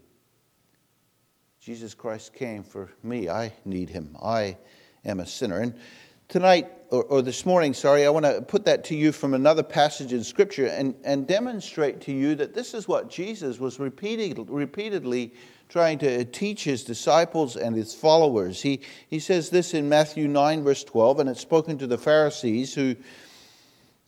Jesus 1.61 1.95
Christ 1.95 2.35
came 2.35 2.65
for 2.65 2.91
me. 3.05 3.29
I 3.29 3.53
need 3.65 3.89
him. 3.89 4.17
I 4.21 4.59
am 5.05 5.21
a 5.21 5.27
sinner. 5.27 5.61
And 5.61 5.79
tonight, 6.27 6.73
or, 6.91 7.05
or, 7.05 7.23
this 7.23 7.47
morning, 7.47 7.73
sorry, 7.73 8.05
I 8.05 8.11
want 8.11 8.27
to 8.27 8.43
put 8.43 8.65
that 8.65 8.83
to 8.85 8.97
you 8.97 9.13
from 9.13 9.33
another 9.33 9.63
passage 9.63 10.13
in 10.13 10.25
Scripture 10.25 10.67
and, 10.67 10.97
and 11.05 11.25
demonstrate 11.25 12.01
to 12.03 12.13
you 12.13 12.35
that 12.35 12.53
this 12.53 12.75
is 12.75 12.89
what 12.89 13.09
Jesus 13.09 13.61
was 13.61 13.79
repeated, 13.79 14.51
repeatedly 14.51 15.35
trying 15.73 15.97
to 15.97 16.21
uh, 16.21 16.25
teach 16.33 16.65
his 16.65 16.85
disciples 16.85 17.57
and 17.57 17.75
his 17.75 17.95
followers. 17.95 18.61
He, 18.61 18.83
he 19.09 19.19
says 19.19 19.49
this 19.49 19.73
in 19.73 19.89
Matthew 19.89 20.29
9, 20.29 20.63
verse 20.63 20.85
12, 20.85 21.21
and 21.21 21.31
it's 21.31 21.41
spoken 21.41 21.79
to 21.79 21.87
the 21.87 21.97
Pharisees 21.97 22.75
who 22.75 22.95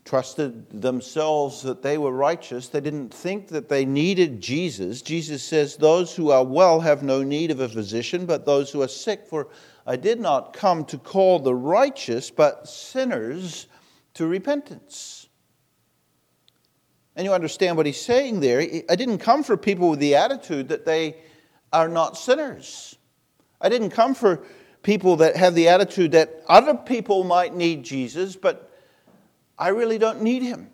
trusted 0.05 0.83
themselves 0.83 1.63
that 1.63 1.81
they 1.81 1.97
were 1.97 2.13
righteous. 2.13 2.69
They 2.69 2.83
didn't 2.83 3.15
think 3.15 3.49
that 3.49 3.71
they 3.71 3.87
needed 3.87 4.43
Jesus. 4.43 5.01
Jesus 5.01 5.43
says, 5.43 5.79
Those 5.79 6.15
who 6.15 6.31
are 6.31 6.45
well 6.45 6.81
have 6.81 7.03
no 7.03 7.23
need 7.23 7.51
of 7.51 7.61
a 7.61 7.69
physician, 7.71 8.27
but 8.27 8.45
those 8.45 8.71
who 8.71 8.83
are 8.83 8.89
sick. 8.89 9.27
For 9.27 9.49
I 9.87 9.97
did 9.97 10.21
not 10.21 10.53
come 10.53 10.85
to 10.85 10.99
call 10.99 11.39
the 11.39 11.55
righteous, 11.55 12.31
but 12.31 12.69
sinners 12.69 13.69
to 14.13 14.27
repentance. 14.27 15.31
And 17.17 17.25
you 17.25 17.33
understand 17.33 17.79
what 17.79 17.87
he's 17.87 18.03
saying 18.03 18.41
there. 18.41 18.61
I 18.61 18.97
didn't 18.97 19.19
come 19.19 19.43
for 19.43 19.57
people 19.57 19.89
with 19.89 20.01
the 20.01 20.17
attitude 20.17 20.69
that 20.69 20.85
they 20.85 21.17
are 21.75 21.89
not 21.89 22.17
sinners. 22.17 22.97
I 23.61 23.69
didn't 23.69 23.91
come 23.91 24.15
for 24.15 24.45
people 24.83 25.17
that 25.17 25.37
have 25.37 25.55
the 25.55 25.69
attitude 25.69 26.13
that 26.13 26.43
other 26.49 26.75
people 26.75 27.25
might 27.25 27.55
need 27.55 27.83
Jesus, 27.83 28.37
but 28.37 28.71
I 29.59 29.69
really 29.69 29.99
don't 29.99 30.23
need 30.23 30.43
him. 30.43 30.71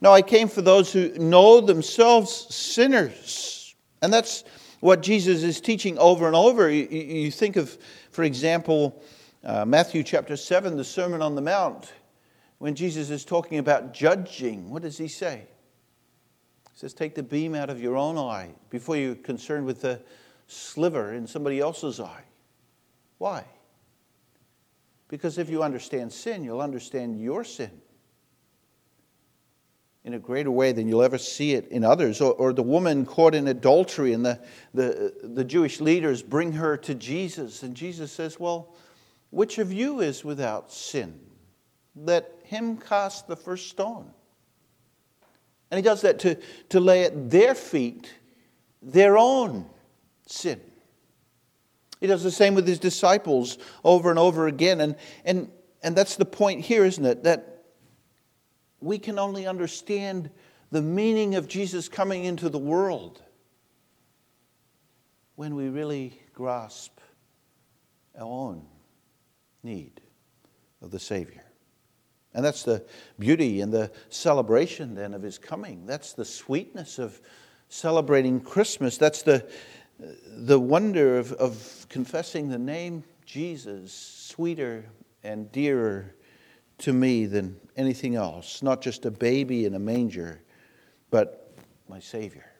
No, 0.00 0.12
I 0.12 0.20
came 0.20 0.48
for 0.48 0.60
those 0.60 0.92
who 0.92 1.08
know 1.18 1.60
themselves 1.60 2.54
sinners. 2.54 3.74
And 4.02 4.12
that's 4.12 4.44
what 4.80 5.02
Jesus 5.02 5.42
is 5.42 5.60
teaching 5.60 5.96
over 5.98 6.26
and 6.26 6.36
over. 6.36 6.70
You, 6.70 7.30
think 7.30 7.56
of, 7.56 7.78
for 8.10 8.24
example, 8.24 9.02
uh, 9.42 9.64
Matthew 9.64 10.02
chapter 10.02 10.36
7, 10.36 10.76
the 10.76 10.84
Sermon 10.84 11.22
on 11.22 11.34
the 11.34 11.40
Mount, 11.40 11.92
when 12.58 12.74
Jesus 12.74 13.08
is 13.08 13.24
talking 13.24 13.58
about 13.58 13.94
judging. 13.94 14.68
What 14.68 14.82
does 14.82 14.98
he 14.98 15.08
say? 15.08 15.46
Says, 16.76 16.92
Take 16.92 17.14
the 17.14 17.22
beam 17.22 17.54
out 17.54 17.70
of 17.70 17.80
your 17.80 17.96
own 17.96 18.18
eye 18.18 18.50
before 18.68 18.96
you're 18.96 19.14
concerned 19.14 19.64
with 19.64 19.80
the 19.80 20.00
sliver 20.46 21.14
in 21.14 21.26
somebody 21.26 21.58
else's 21.58 21.98
eye. 21.98 22.24
Why? 23.16 23.44
Because 25.08 25.38
if 25.38 25.48
you 25.48 25.62
understand 25.62 26.12
sin, 26.12 26.44
you'll 26.44 26.60
understand 26.60 27.18
your 27.18 27.44
sin 27.44 27.70
in 30.04 30.12
a 30.12 30.18
greater 30.18 30.50
way 30.50 30.72
than 30.72 30.86
you'll 30.86 31.02
ever 31.02 31.16
see 31.16 31.54
it 31.54 31.66
in 31.68 31.82
others. 31.82 32.20
Or, 32.20 32.34
or, 32.34 32.52
the 32.52 32.62
woman 32.62 33.06
caught 33.06 33.34
in 33.34 33.48
adultery, 33.48 34.12
and 34.12 34.24
the, 34.24 34.38
the, 34.74 35.14
the 35.22 35.44
Jewish 35.44 35.80
leaders 35.80 36.22
bring 36.22 36.52
her 36.52 36.76
to 36.76 36.94
Jesus. 36.94 37.62
And 37.62 37.74
Jesus 37.74 38.12
says, 38.12 38.38
Well, 38.38 38.74
which 39.30 39.56
of 39.56 39.72
you 39.72 40.00
is 40.00 40.24
without 40.24 40.70
sin? 40.70 41.18
Let 41.94 42.38
him 42.44 42.76
cast 42.76 43.26
the 43.26 43.34
first 43.34 43.70
stone. 43.70 44.12
And 45.70 45.78
he 45.78 45.82
does 45.82 46.02
that 46.02 46.18
to, 46.20 46.38
to 46.70 46.80
lay 46.80 47.04
at 47.04 47.30
their 47.30 47.54
feet 47.54 48.12
their 48.82 49.18
own 49.18 49.66
sin. 50.26 50.60
He 52.00 52.06
does 52.06 52.22
the 52.22 52.30
same 52.30 52.54
with 52.54 52.66
his 52.66 52.78
disciples 52.78 53.58
over 53.82 54.10
and 54.10 54.18
over 54.18 54.46
again. 54.46 54.80
And, 54.80 54.96
and, 55.24 55.50
and 55.82 55.96
that's 55.96 56.16
the 56.16 56.24
point 56.24 56.60
here, 56.60 56.84
isn't 56.84 57.04
it? 57.04 57.24
That 57.24 57.64
we 58.80 58.98
can 58.98 59.18
only 59.18 59.46
understand 59.46 60.30
the 60.70 60.82
meaning 60.82 61.34
of 61.34 61.48
Jesus 61.48 61.88
coming 61.88 62.24
into 62.24 62.48
the 62.48 62.58
world 62.58 63.22
when 65.36 65.54
we 65.54 65.68
really 65.68 66.20
grasp 66.32 66.98
our 68.18 68.24
own 68.24 68.66
need 69.62 70.00
of 70.82 70.90
the 70.90 71.00
Savior. 71.00 71.45
And 72.36 72.44
that's 72.44 72.64
the 72.64 72.84
beauty 73.18 73.62
and 73.62 73.72
the 73.72 73.90
celebration 74.10 74.94
then 74.94 75.14
of 75.14 75.22
His 75.22 75.38
coming. 75.38 75.86
That's 75.86 76.12
the 76.12 76.26
sweetness 76.26 76.98
of 76.98 77.18
celebrating 77.70 78.42
Christmas. 78.42 78.98
That's 78.98 79.22
the, 79.22 79.48
the 79.98 80.60
wonder 80.60 81.16
of, 81.16 81.32
of 81.32 81.86
confessing 81.88 82.50
the 82.50 82.58
name 82.58 83.04
Jesus, 83.24 83.90
sweeter 83.90 84.84
and 85.24 85.50
dearer 85.50 86.14
to 86.78 86.92
me 86.92 87.24
than 87.24 87.58
anything 87.74 88.16
else. 88.16 88.62
Not 88.62 88.82
just 88.82 89.06
a 89.06 89.10
baby 89.10 89.64
in 89.64 89.74
a 89.74 89.78
manger, 89.78 90.42
but 91.10 91.56
my 91.88 92.00
Savior. 92.00 92.52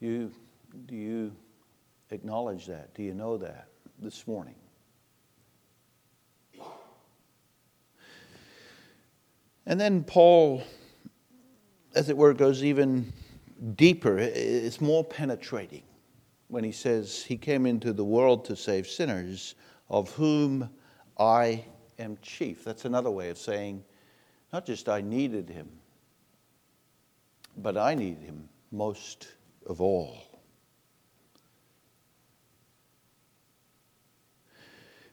You, 0.00 0.32
do 0.86 0.96
you 0.96 1.36
acknowledge 2.10 2.64
that? 2.64 2.94
Do 2.94 3.02
you 3.02 3.12
know 3.12 3.36
that 3.36 3.68
this 3.98 4.26
morning? 4.26 4.54
And 9.68 9.78
then 9.78 10.02
Paul, 10.02 10.62
as 11.94 12.08
it 12.08 12.16
were, 12.16 12.32
goes 12.32 12.64
even 12.64 13.12
deeper. 13.76 14.16
It's 14.18 14.80
more 14.80 15.04
penetrating 15.04 15.82
when 16.48 16.64
he 16.64 16.72
says, 16.72 17.22
He 17.22 17.36
came 17.36 17.66
into 17.66 17.92
the 17.92 18.04
world 18.04 18.46
to 18.46 18.56
save 18.56 18.86
sinners, 18.86 19.56
of 19.90 20.10
whom 20.12 20.70
I 21.18 21.66
am 21.98 22.16
chief. 22.22 22.64
That's 22.64 22.86
another 22.86 23.10
way 23.10 23.28
of 23.28 23.36
saying, 23.36 23.84
not 24.54 24.64
just 24.64 24.88
I 24.88 25.02
needed 25.02 25.50
him, 25.50 25.68
but 27.58 27.76
I 27.76 27.94
need 27.94 28.20
him 28.22 28.48
most 28.72 29.28
of 29.66 29.82
all. 29.82 30.16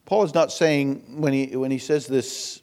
Paul 0.05 0.24
is 0.24 0.33
not 0.33 0.50
saying 0.50 1.19
when 1.19 1.33
he, 1.33 1.57
when 1.57 1.71
he 1.71 1.77
says 1.77 2.07
this 2.07 2.62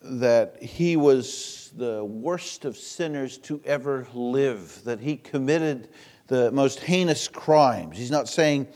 that 0.00 0.62
he 0.62 0.96
was 0.96 1.72
the 1.76 2.04
worst 2.04 2.64
of 2.64 2.76
sinners 2.76 3.38
to 3.38 3.60
ever 3.64 4.06
live, 4.14 4.82
that 4.84 5.00
he 5.00 5.16
committed 5.16 5.88
the 6.28 6.52
most 6.52 6.80
heinous 6.80 7.26
crimes. 7.26 7.98
He's 7.98 8.10
not 8.10 8.28
saying 8.28 8.68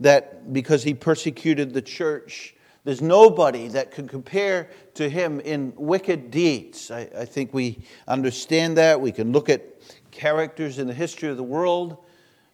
that 0.00 0.52
because 0.52 0.82
he 0.82 0.94
persecuted 0.94 1.74
the 1.74 1.82
church, 1.82 2.54
there's 2.84 3.02
nobody 3.02 3.68
that 3.68 3.90
can 3.90 4.08
compare 4.08 4.70
to 4.94 5.08
him 5.08 5.40
in 5.40 5.74
wicked 5.76 6.30
deeds. 6.30 6.90
I, 6.90 7.10
I 7.16 7.24
think 7.26 7.52
we 7.52 7.84
understand 8.08 8.78
that. 8.78 9.00
We 9.00 9.12
can 9.12 9.32
look 9.32 9.50
at 9.50 9.62
characters 10.10 10.78
in 10.78 10.86
the 10.86 10.94
history 10.94 11.28
of 11.28 11.36
the 11.36 11.42
world, 11.42 11.98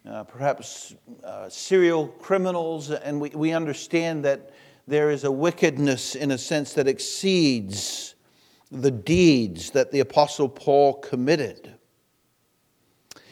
uh, 0.05 0.25
perhaps 0.25 0.95
uh, 1.23 1.47
serial 1.47 2.07
criminals, 2.07 2.91
and 2.91 3.21
we, 3.21 3.29
we 3.29 3.53
understand 3.53 4.25
that 4.25 4.51
there 4.85 5.11
is 5.11 5.23
a 5.23 5.31
wickedness 5.31 6.15
in 6.15 6.31
a 6.31 6.37
sense 6.37 6.73
that 6.73 6.87
exceeds 6.87 8.15
the 8.71 8.91
deeds 8.91 9.71
that 9.71 9.91
the 9.91 9.99
Apostle 9.99 10.49
Paul 10.49 10.95
committed. 10.95 11.73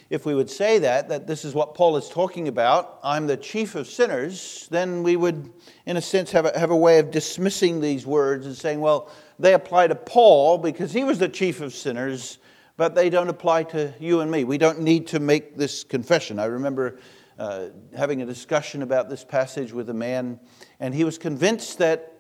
If 0.10 0.26
we 0.26 0.36
would 0.36 0.50
say 0.50 0.80
that, 0.80 1.10
that 1.10 1.26
this 1.26 1.44
is 1.44 1.56
what 1.56 1.74
Paul 1.74 1.98
is 1.98 2.10
talking 2.10 2.48
about, 2.48 3.00
I'm 3.04 3.26
the 3.26 3.38
chief 3.38 3.74
of 3.74 3.88
sinners, 3.88 4.68
then 4.70 5.02
we 5.02 5.16
would, 5.16 5.52
in 5.88 5.98
a 5.98 6.02
sense, 6.02 6.32
have 6.32 6.46
a, 6.46 6.58
have 6.58 6.70
a 6.70 6.76
way 6.76 7.00
of 7.00 7.10
dismissing 7.10 7.82
these 7.82 8.06
words 8.06 8.46
and 8.46 8.56
saying, 8.56 8.80
well, 8.80 9.12
they 9.40 9.54
apply 9.54 9.88
to 9.88 9.96
Paul 9.96 10.60
because 10.60 10.94
he 10.94 11.04
was 11.04 11.18
the 11.18 11.28
chief 11.28 11.60
of 11.60 11.74
sinners, 11.74 12.38
but 12.78 12.94
they 12.94 13.10
don't 13.10 13.30
apply 13.30 13.64
to 13.64 13.94
you 14.00 14.22
and 14.22 14.30
me. 14.30 14.44
We 14.44 14.60
don't 14.60 14.82
need 14.82 15.08
to 15.08 15.20
make 15.20 15.58
this 15.58 15.84
confession. 15.84 16.38
I 16.38 16.46
remember 16.46 17.00
uh, 17.40 17.68
having 17.98 18.22
a 18.22 18.26
discussion 18.26 18.84
about 18.84 19.10
this 19.10 19.24
passage 19.24 19.74
with 19.74 19.90
a 19.90 19.94
man, 19.94 20.40
and 20.80 20.94
he 20.94 21.04
was 21.04 21.18
convinced 21.18 21.80
that 21.80 22.15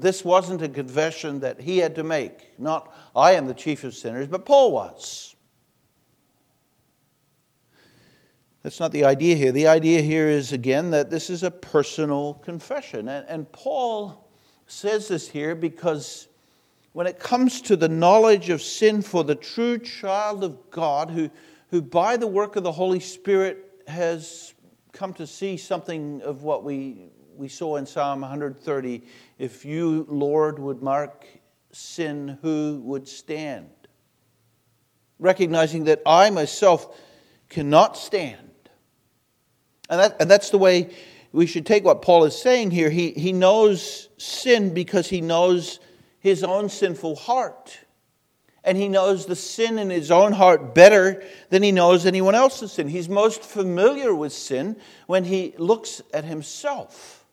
this 0.00 0.24
wasn't 0.24 0.62
a 0.62 0.68
confession 0.68 1.40
that 1.40 1.60
he 1.60 1.78
had 1.78 1.94
to 1.96 2.04
make. 2.04 2.58
Not, 2.58 2.94
I 3.14 3.32
am 3.32 3.46
the 3.46 3.54
chief 3.54 3.84
of 3.84 3.94
sinners, 3.94 4.28
but 4.28 4.44
Paul 4.44 4.72
was. 4.72 5.34
That's 8.62 8.80
not 8.80 8.92
the 8.92 9.04
idea 9.04 9.36
here. 9.36 9.52
The 9.52 9.66
idea 9.66 10.00
here 10.00 10.26
is, 10.28 10.52
again, 10.52 10.90
that 10.92 11.10
this 11.10 11.28
is 11.28 11.42
a 11.42 11.50
personal 11.50 12.34
confession. 12.34 13.08
And, 13.08 13.26
and 13.28 13.52
Paul 13.52 14.30
says 14.66 15.08
this 15.08 15.28
here 15.28 15.54
because 15.54 16.28
when 16.94 17.06
it 17.06 17.18
comes 17.18 17.60
to 17.62 17.76
the 17.76 17.88
knowledge 17.88 18.48
of 18.48 18.62
sin 18.62 19.02
for 19.02 19.22
the 19.22 19.34
true 19.34 19.78
child 19.78 20.42
of 20.42 20.70
God, 20.70 21.10
who, 21.10 21.28
who 21.68 21.82
by 21.82 22.16
the 22.16 22.26
work 22.26 22.56
of 22.56 22.62
the 22.62 22.72
Holy 22.72 23.00
Spirit 23.00 23.82
has 23.86 24.54
come 24.92 25.12
to 25.14 25.26
see 25.26 25.56
something 25.56 26.22
of 26.22 26.42
what 26.42 26.64
we, 26.64 27.10
we 27.36 27.48
saw 27.48 27.76
in 27.76 27.86
Psalm 27.86 28.20
130 28.20 29.02
if 29.38 29.64
you, 29.64 30.06
Lord, 30.08 30.58
would 30.58 30.82
mark 30.82 31.26
sin, 31.72 32.38
who 32.42 32.80
would 32.84 33.08
stand? 33.08 33.70
Recognizing 35.18 35.84
that 35.84 36.02
I 36.06 36.30
myself 36.30 36.98
cannot 37.48 37.96
stand. 37.96 38.38
And, 39.88 40.00
that, 40.00 40.16
and 40.20 40.30
that's 40.30 40.50
the 40.50 40.58
way 40.58 40.94
we 41.32 41.46
should 41.46 41.66
take 41.66 41.84
what 41.84 42.02
Paul 42.02 42.24
is 42.24 42.40
saying 42.40 42.70
here. 42.70 42.90
He, 42.90 43.10
he 43.10 43.32
knows 43.32 44.08
sin 44.18 44.72
because 44.72 45.08
he 45.08 45.20
knows 45.20 45.80
his 46.20 46.44
own 46.44 46.68
sinful 46.68 47.16
heart. 47.16 47.78
And 48.62 48.78
he 48.78 48.88
knows 48.88 49.26
the 49.26 49.36
sin 49.36 49.78
in 49.78 49.90
his 49.90 50.10
own 50.10 50.32
heart 50.32 50.74
better 50.74 51.22
than 51.50 51.62
he 51.62 51.70
knows 51.70 52.06
anyone 52.06 52.34
else's 52.34 52.72
sin. 52.72 52.88
He's 52.88 53.10
most 53.10 53.42
familiar 53.42 54.14
with 54.14 54.32
sin 54.32 54.76
when 55.06 55.24
he 55.24 55.54
looks 55.58 56.00
at 56.14 56.24
himself. 56.24 57.23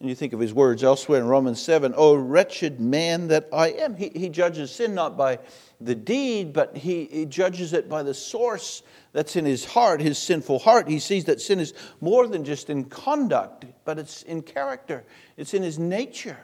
And 0.00 0.08
you 0.08 0.14
think 0.14 0.32
of 0.32 0.40
his 0.40 0.54
words 0.54 0.82
elsewhere 0.82 1.20
in 1.20 1.26
Romans 1.26 1.60
7 1.60 1.92
Oh, 1.94 2.14
wretched 2.14 2.80
man 2.80 3.28
that 3.28 3.48
I 3.52 3.68
am. 3.68 3.94
He, 3.94 4.10
he 4.14 4.30
judges 4.30 4.70
sin 4.70 4.94
not 4.94 5.16
by 5.16 5.38
the 5.78 5.94
deed, 5.94 6.54
but 6.54 6.74
he, 6.74 7.04
he 7.04 7.26
judges 7.26 7.74
it 7.74 7.88
by 7.88 8.02
the 8.02 8.14
source 8.14 8.82
that's 9.12 9.36
in 9.36 9.44
his 9.44 9.64
heart, 9.64 10.00
his 10.00 10.16
sinful 10.16 10.60
heart. 10.60 10.88
He 10.88 10.98
sees 10.98 11.26
that 11.26 11.40
sin 11.40 11.60
is 11.60 11.74
more 12.00 12.26
than 12.26 12.44
just 12.44 12.70
in 12.70 12.84
conduct, 12.84 13.66
but 13.84 13.98
it's 13.98 14.22
in 14.22 14.40
character, 14.40 15.04
it's 15.36 15.52
in 15.52 15.62
his 15.62 15.78
nature. 15.78 16.38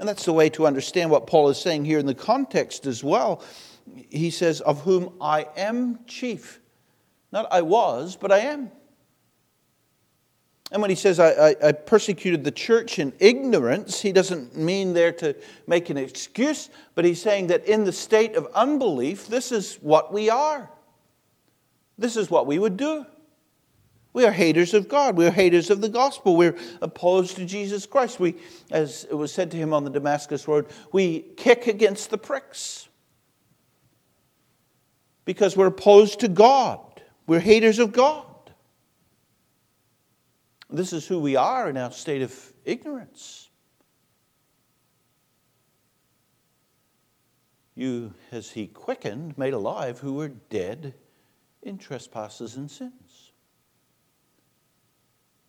And 0.00 0.08
that's 0.08 0.24
the 0.24 0.32
way 0.32 0.48
to 0.50 0.66
understand 0.66 1.10
what 1.10 1.26
Paul 1.26 1.50
is 1.50 1.58
saying 1.58 1.84
here 1.84 1.98
in 1.98 2.06
the 2.06 2.14
context 2.14 2.86
as 2.86 3.04
well. 3.04 3.44
He 4.08 4.30
says, 4.30 4.62
Of 4.62 4.80
whom 4.82 5.12
I 5.20 5.46
am 5.56 6.00
chief. 6.06 6.60
Not 7.30 7.46
I 7.52 7.62
was, 7.62 8.16
but 8.16 8.32
I 8.32 8.38
am. 8.38 8.72
And 10.72 10.80
when 10.80 10.90
he 10.90 10.96
says, 10.96 11.18
I, 11.18 11.30
I, 11.30 11.56
I, 11.64 11.72
persecuted 11.72 12.44
the 12.44 12.52
church 12.52 13.00
in 13.00 13.12
ignorance, 13.18 14.00
he 14.00 14.12
doesn't 14.12 14.56
mean 14.56 14.92
there 14.92 15.10
to 15.12 15.34
make 15.66 15.90
an 15.90 15.96
excuse, 15.96 16.70
but 16.94 17.04
he's 17.04 17.20
saying 17.20 17.48
that 17.48 17.64
in 17.66 17.82
the 17.82 17.92
state 17.92 18.36
of 18.36 18.46
unbelief, 18.54 19.26
this 19.26 19.50
is 19.50 19.76
what 19.76 20.12
we 20.12 20.30
are. 20.30 20.70
This 21.98 22.16
is 22.16 22.30
what 22.30 22.46
we 22.46 22.58
would 22.58 22.76
do. 22.76 23.04
We 24.12 24.24
are 24.24 24.32
haters 24.32 24.72
of 24.74 24.88
God. 24.88 25.16
We 25.16 25.26
are 25.26 25.30
haters 25.30 25.70
of 25.70 25.80
the 25.80 25.88
gospel. 25.88 26.36
We're 26.36 26.56
opposed 26.80 27.36
to 27.36 27.44
Jesus 27.44 27.84
Christ. 27.86 28.20
We, 28.20 28.36
as 28.70 29.06
it 29.10 29.14
was 29.14 29.32
said 29.32 29.50
to 29.52 29.56
him 29.56 29.72
on 29.72 29.84
the 29.84 29.90
Damascus 29.90 30.46
Road, 30.46 30.66
we 30.92 31.20
kick 31.36 31.66
against 31.66 32.10
the 32.10 32.18
pricks 32.18 32.88
because 35.24 35.56
we're 35.56 35.66
opposed 35.66 36.20
to 36.20 36.28
God. 36.28 36.80
We're 37.26 37.40
haters 37.40 37.78
of 37.78 37.92
God. 37.92 38.26
This 40.72 40.92
is 40.92 41.06
who 41.06 41.18
we 41.18 41.36
are 41.36 41.68
in 41.68 41.76
our 41.76 41.90
state 41.90 42.22
of 42.22 42.52
ignorance. 42.64 43.48
You 47.74 48.14
has 48.30 48.50
he 48.50 48.66
quickened, 48.66 49.36
made 49.38 49.54
alive, 49.54 49.98
who 49.98 50.14
were 50.14 50.28
dead 50.28 50.94
in 51.62 51.78
trespasses 51.78 52.56
and 52.56 52.70
sins. 52.70 53.32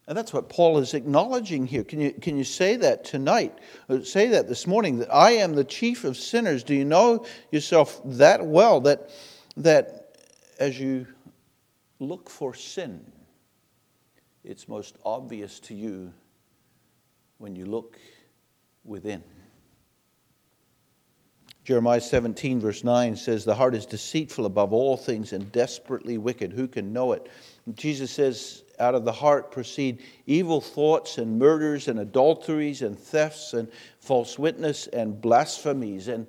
And 0.08 0.18
that's 0.18 0.34
what 0.34 0.50
Paul 0.50 0.80
is 0.80 0.94
acknowledging 0.94 1.68
here. 1.68 1.84
Can 1.84 2.02
you, 2.02 2.12
can 2.12 2.38
you 2.38 2.44
say 2.44 2.76
that 2.78 3.04
tonight? 3.04 3.58
Uh, 3.88 4.02
say 4.02 4.28
that 4.28 4.48
this 4.48 4.66
morning 4.66 4.98
that 5.00 5.14
I 5.14 5.32
am 5.32 5.54
the 5.54 5.64
chief 5.64 6.04
of 6.04 6.18
sinners. 6.18 6.64
Do 6.64 6.74
you 6.74 6.86
know 6.86 7.26
yourself 7.52 8.02
that 8.06 8.46
well 8.46 8.82
that, 8.82 9.10
that 9.58 10.18
as 10.60 10.80
you 10.80 11.08
look 12.00 12.30
for 12.30 12.54
sin, 12.54 13.06
it's 14.44 14.68
most 14.68 14.98
obvious 15.06 15.60
to 15.62 15.74
you 15.74 16.14
when 17.38 17.56
you 17.56 17.66
look 17.66 17.98
within? 18.84 19.24
Jeremiah 21.64 22.02
17, 22.02 22.60
verse 22.60 22.84
9 22.84 23.16
says, 23.16 23.46
The 23.46 23.54
heart 23.54 23.76
is 23.76 23.86
deceitful 23.86 24.48
above 24.48 24.74
all 24.74 24.98
things 24.98 25.32
and 25.32 25.52
desperately 25.52 26.18
wicked. 26.18 26.52
Who 26.52 26.68
can 26.68 26.92
know 26.92 27.14
it? 27.14 27.30
Jesus 27.76 28.10
says, 28.10 28.64
Out 28.80 28.96
of 28.96 29.06
the 29.06 29.12
heart 29.12 29.52
proceed 29.52 30.02
evil 30.26 30.60
thoughts 30.60 31.20
and 31.20 31.38
murders 31.38 31.88
and 31.88 32.00
adulteries 32.00 32.82
and 32.82 32.98
thefts 32.98 33.54
and 33.54 33.68
false 34.00 34.40
witness 34.40 34.88
and 34.88 35.22
blasphemies. 35.22 36.08
And 36.08 36.26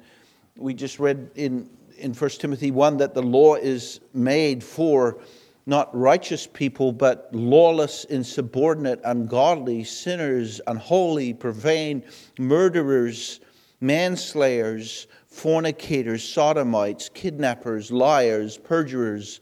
we 0.57 0.75
just 0.75 0.99
read 0.99 1.31
in, 1.35 1.71
in 1.97 2.13
1 2.13 2.31
Timothy 2.33 2.71
1 2.71 2.99
that 2.99 3.15
the 3.15 3.23
law 3.23 3.55
is 3.55 4.01
made 4.13 4.63
for 4.63 5.19
not 5.67 5.95
righteous 5.97 6.47
people, 6.47 6.93
but 6.93 7.29
lawless, 7.33 8.05
insubordinate, 8.05 9.01
ungodly, 9.05 9.85
sinners, 9.85 10.61
unholy, 10.67 11.33
profane, 11.33 12.03
murderers, 12.39 13.41
manslayers, 13.81 15.07
fornicators, 15.27 16.25
sodomites, 16.29 17.09
kidnappers, 17.09 17.93
liars, 17.93 18.59
perjurers. 18.59 19.41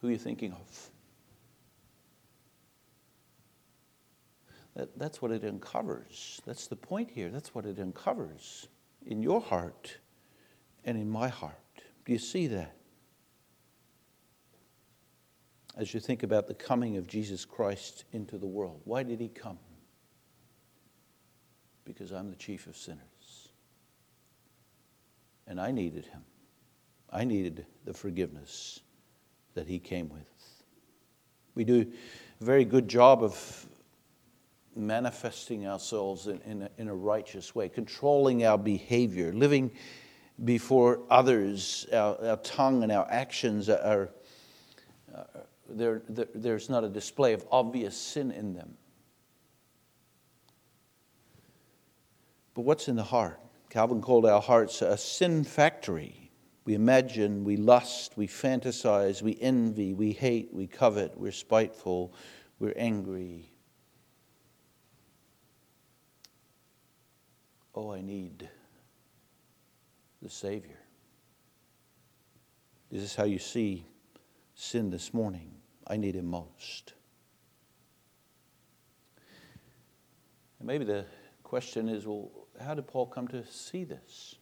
Who 0.00 0.08
are 0.08 0.12
you 0.12 0.18
thinking 0.18 0.52
of? 0.52 0.90
That, 4.74 4.98
that's 4.98 5.22
what 5.22 5.30
it 5.30 5.42
uncovers. 5.42 6.42
That's 6.44 6.66
the 6.66 6.76
point 6.76 7.10
here. 7.10 7.30
That's 7.30 7.54
what 7.54 7.64
it 7.64 7.78
uncovers 7.78 8.68
in 9.06 9.22
your 9.22 9.40
heart 9.40 9.96
and 10.84 10.98
in 10.98 11.08
my 11.08 11.28
heart. 11.28 11.54
Do 12.04 12.12
you 12.12 12.18
see 12.18 12.46
that? 12.48 12.75
As 15.76 15.92
you 15.92 16.00
think 16.00 16.22
about 16.22 16.46
the 16.46 16.54
coming 16.54 16.96
of 16.96 17.06
Jesus 17.06 17.44
Christ 17.44 18.04
into 18.12 18.38
the 18.38 18.46
world, 18.46 18.80
why 18.84 19.02
did 19.02 19.20
he 19.20 19.28
come? 19.28 19.58
Because 21.84 22.12
I'm 22.12 22.30
the 22.30 22.36
chief 22.36 22.66
of 22.66 22.76
sinners. 22.76 23.50
And 25.46 25.60
I 25.60 25.70
needed 25.70 26.06
him. 26.06 26.22
I 27.10 27.24
needed 27.24 27.66
the 27.84 27.92
forgiveness 27.92 28.80
that 29.54 29.66
he 29.66 29.78
came 29.78 30.08
with. 30.08 30.30
We 31.54 31.64
do 31.64 31.86
a 32.40 32.44
very 32.44 32.64
good 32.64 32.88
job 32.88 33.22
of 33.22 33.66
manifesting 34.74 35.66
ourselves 35.66 36.26
in, 36.26 36.40
in, 36.42 36.62
a, 36.62 36.70
in 36.78 36.88
a 36.88 36.94
righteous 36.94 37.54
way, 37.54 37.68
controlling 37.68 38.44
our 38.44 38.58
behavior, 38.58 39.32
living 39.32 39.70
before 40.44 41.00
others, 41.08 41.86
our, 41.92 42.22
our 42.22 42.36
tongue 42.38 42.82
and 42.82 42.92
our 42.92 43.06
actions 43.10 43.70
are, 43.70 44.10
uh, 45.14 45.22
there, 45.68 46.02
there, 46.08 46.28
there's 46.34 46.68
not 46.68 46.84
a 46.84 46.88
display 46.88 47.32
of 47.32 47.46
obvious 47.50 47.96
sin 47.96 48.30
in 48.30 48.54
them. 48.54 48.76
But 52.54 52.62
what's 52.62 52.88
in 52.88 52.96
the 52.96 53.04
heart? 53.04 53.38
Calvin 53.68 54.00
called 54.00 54.24
our 54.24 54.40
hearts 54.40 54.80
a 54.80 54.96
sin 54.96 55.44
factory. 55.44 56.30
We 56.64 56.74
imagine, 56.74 57.44
we 57.44 57.56
lust, 57.56 58.16
we 58.16 58.26
fantasize, 58.26 59.22
we 59.22 59.36
envy, 59.40 59.92
we 59.92 60.12
hate, 60.12 60.52
we 60.52 60.66
covet, 60.66 61.16
we're 61.16 61.32
spiteful, 61.32 62.14
we're 62.58 62.74
angry. 62.76 63.52
Oh, 67.74 67.92
I 67.92 68.00
need 68.00 68.48
the 70.22 70.30
Savior. 70.30 70.78
This 72.90 73.02
is 73.02 73.14
how 73.14 73.24
you 73.24 73.38
see 73.38 73.84
sin 74.54 74.90
this 74.90 75.12
morning? 75.12 75.55
I 75.86 75.96
need 75.96 76.14
Him 76.14 76.26
most. 76.26 76.94
And 80.58 80.66
maybe 80.66 80.84
the 80.84 81.04
question 81.42 81.88
is 81.88 82.06
well, 82.06 82.30
how 82.60 82.74
did 82.74 82.86
Paul 82.86 83.06
come 83.06 83.28
to 83.28 83.44
see 83.46 83.84
this? 83.84 84.36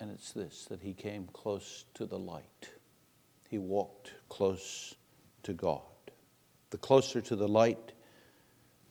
and 0.00 0.10
it's 0.10 0.32
this 0.32 0.64
that 0.64 0.80
he 0.80 0.94
came 0.94 1.28
close 1.32 1.84
to 1.94 2.06
the 2.06 2.18
light. 2.18 2.70
He 3.48 3.58
walked 3.58 4.12
close 4.28 4.94
to 5.42 5.52
God. 5.52 5.82
The 6.70 6.78
closer 6.78 7.20
to 7.20 7.36
the 7.36 7.48
light, 7.48 7.92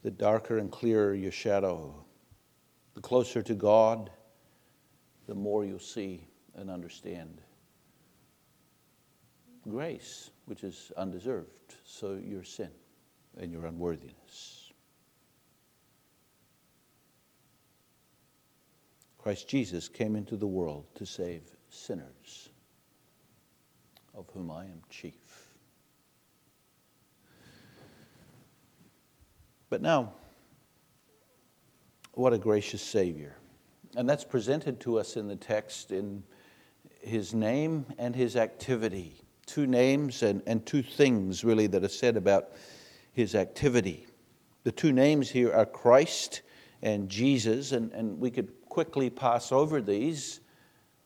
the 0.03 0.11
darker 0.11 0.59
and 0.59 0.71
clearer 0.71 1.15
your 1.15 1.31
shadow. 1.31 1.93
The 2.93 3.01
closer 3.01 3.41
to 3.41 3.55
God, 3.55 4.11
the 5.27 5.35
more 5.35 5.65
you'll 5.65 5.79
see 5.79 6.27
and 6.55 6.69
understand 6.69 7.41
grace, 9.69 10.31
which 10.45 10.63
is 10.63 10.91
undeserved, 10.97 11.75
so 11.83 12.19
your 12.23 12.43
sin 12.43 12.71
and 13.37 13.51
your 13.51 13.65
unworthiness. 13.65 14.71
Christ 19.17 19.47
Jesus 19.47 19.87
came 19.87 20.15
into 20.15 20.37
the 20.37 20.47
world 20.47 20.85
to 20.95 21.05
save 21.05 21.43
sinners, 21.69 22.49
of 24.15 24.29
whom 24.33 24.49
I 24.49 24.63
am 24.63 24.81
chief. 24.89 25.49
But 29.69 29.81
now, 29.81 30.13
what 32.13 32.33
a 32.33 32.37
gracious 32.37 32.81
Savior. 32.81 33.35
And 33.95 34.09
that's 34.09 34.23
presented 34.23 34.79
to 34.81 34.99
us 34.99 35.15
in 35.15 35.27
the 35.27 35.35
text 35.35 35.91
in 35.91 36.23
his 37.01 37.33
name 37.33 37.85
and 37.97 38.15
his 38.15 38.35
activity. 38.35 39.21
Two 39.49 39.65
names 39.65 40.21
and, 40.21 40.43
and 40.45 40.63
two 40.63 40.83
things, 40.83 41.43
really, 41.43 41.65
that 41.67 41.83
are 41.83 41.87
said 41.87 42.17
about 42.17 42.51
his 43.13 43.33
activity. 43.33 44.05
The 44.63 44.71
two 44.71 44.91
names 44.91 45.27
here 45.27 45.51
are 45.51 45.65
Christ 45.65 46.43
and 46.83 47.09
Jesus, 47.09 47.71
and, 47.71 47.91
and 47.93 48.19
we 48.19 48.29
could 48.29 48.51
quickly 48.69 49.09
pass 49.09 49.51
over 49.51 49.81
these, 49.81 50.39